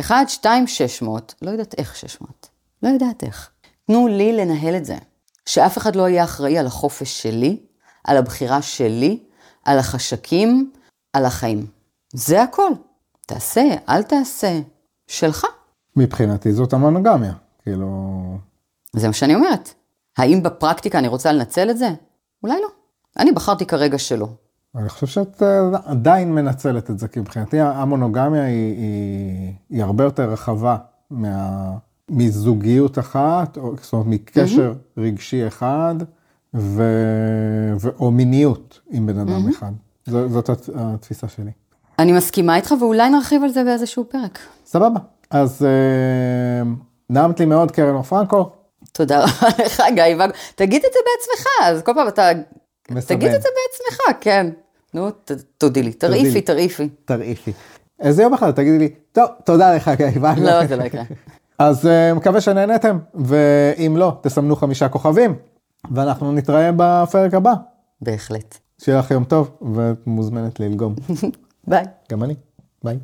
1, 0.00 0.28
2, 0.28 0.66
600, 0.66 1.34
לא 1.42 1.50
יודעת 1.50 1.74
איך 1.78 1.96
600, 1.96 2.48
לא 2.82 2.88
יודעת 2.88 3.24
איך. 3.24 3.50
תנו 3.86 4.08
לי 4.08 4.32
לנהל 4.32 4.76
את 4.76 4.84
זה. 4.84 4.96
שאף 5.46 5.78
אחד 5.78 5.96
לא 5.96 6.08
יהיה 6.08 6.24
אחראי 6.24 6.58
על 6.58 6.66
החופש 6.66 7.22
שלי, 7.22 7.60
על 8.04 8.16
הבחירה 8.16 8.62
שלי, 8.62 9.22
על 9.64 9.78
החשקים, 9.78 10.72
על 11.12 11.24
החיים. 11.24 11.66
זה 12.12 12.42
הכל. 12.42 12.70
תעשה, 13.26 13.64
אל 13.88 14.02
תעשה. 14.02 14.60
שלך. 15.08 15.46
מבחינתי 15.96 16.52
זאת 16.52 16.72
המונוגמיה, 16.72 17.32
כאילו... 17.62 17.88
זה 18.98 19.06
מה 19.06 19.12
שאני 19.12 19.34
אומרת. 19.34 19.74
האם 20.18 20.42
בפרקטיקה 20.42 20.98
אני 20.98 21.08
רוצה 21.08 21.32
לנצל 21.32 21.70
את 21.70 21.78
זה? 21.78 21.88
אולי 22.42 22.54
לא. 22.62 22.68
אני 23.18 23.32
בחרתי 23.32 23.66
כרגע 23.66 23.98
שלא. 23.98 24.28
אני 24.76 24.88
חושב 24.88 25.06
שאת 25.06 25.42
אה, 25.42 25.78
עדיין 25.84 26.34
מנצלת 26.34 26.90
את 26.90 26.98
זה, 26.98 27.08
כי 27.08 27.20
מבחינתי 27.20 27.60
המונוגמיה 27.60 28.44
היא, 28.44 28.76
היא, 28.76 29.52
היא 29.70 29.82
הרבה 29.82 30.04
יותר 30.04 30.30
רחבה 30.30 30.76
מה, 31.10 31.70
מזוגיות 32.10 32.98
אחת, 32.98 33.56
או, 33.56 33.74
זאת 33.82 33.92
אומרת 33.92 34.06
מקשר 34.06 34.72
mm-hmm. 34.72 35.00
רגשי 35.00 35.46
אחד, 35.46 35.94
ו, 36.54 36.82
ו, 37.80 37.88
או 37.98 38.10
מיניות 38.10 38.80
עם 38.90 39.06
בן 39.06 39.18
אדם 39.18 39.46
mm-hmm. 39.46 39.56
אחד. 39.56 39.72
ז, 40.06 40.16
זאת 40.28 40.48
הת- 40.48 40.68
התפיסה 40.74 41.28
שלי. 41.28 41.50
אני 41.98 42.12
מסכימה 42.12 42.56
איתך 42.56 42.74
ואולי 42.80 43.10
נרחיב 43.10 43.42
על 43.42 43.50
זה 43.50 43.64
באיזשהו 43.64 44.04
פרק. 44.08 44.38
סבבה. 44.66 45.00
אז 45.30 45.62
אה, 45.66 46.70
נעמת 47.10 47.40
לי 47.40 47.46
מאוד 47.46 47.70
קרן 47.70 47.94
אור 47.94 48.02
פרנקו. 48.02 48.50
תודה 48.92 49.18
רבה 49.20 49.48
לך, 49.66 49.82
גיא 49.94 50.02
ואג. 50.18 50.30
תגיד 50.54 50.84
את 50.84 50.92
זה 50.92 50.98
בעצמך, 51.04 51.46
אז 51.64 51.82
כל 51.82 51.92
פעם 51.94 52.08
אתה... 52.08 52.30
מסבן. 52.90 53.16
תגיד 53.16 53.30
את 53.34 53.42
זה 53.42 53.48
בעצמך, 53.48 54.16
כן. 54.20 54.46
נו, 54.94 55.10
ת- 55.10 55.30
תודי 55.58 55.82
לי, 55.82 55.92
תרעיפי. 55.92 56.40
תרעיפי. 56.40 56.88
תרעיפי. 57.04 57.52
איזה 58.00 58.22
יום 58.22 58.34
אחד 58.34 58.50
תגידי 58.50 58.78
לי, 58.78 58.88
טוב, 59.12 59.26
תודה 59.44 59.74
לך 59.74 59.90
גיא. 59.96 60.06
ביי. 60.22 60.40
לא, 60.40 60.66
זה 60.66 60.76
לא 60.76 60.82
יקרה. 60.84 61.02
אז 61.58 61.84
uh, 61.84 62.14
מקווה 62.16 62.40
שנהנתם, 62.40 62.98
ואם 63.14 63.94
לא, 63.96 64.12
תסמנו 64.22 64.56
חמישה 64.56 64.88
כוכבים, 64.88 65.34
ואנחנו 65.90 66.32
נתראה 66.32 66.70
בפרק 66.76 67.34
הבא. 67.34 67.52
בהחלט. 68.00 68.58
שיהיה 68.82 68.98
לך 68.98 69.10
יום 69.10 69.24
טוב, 69.24 69.50
ואת 69.74 70.06
מוזמנת 70.06 70.60
ללגום. 70.60 70.94
ביי. 71.66 71.84
גם 72.10 72.22
אני. 72.24 72.34
ביי. 72.84 72.98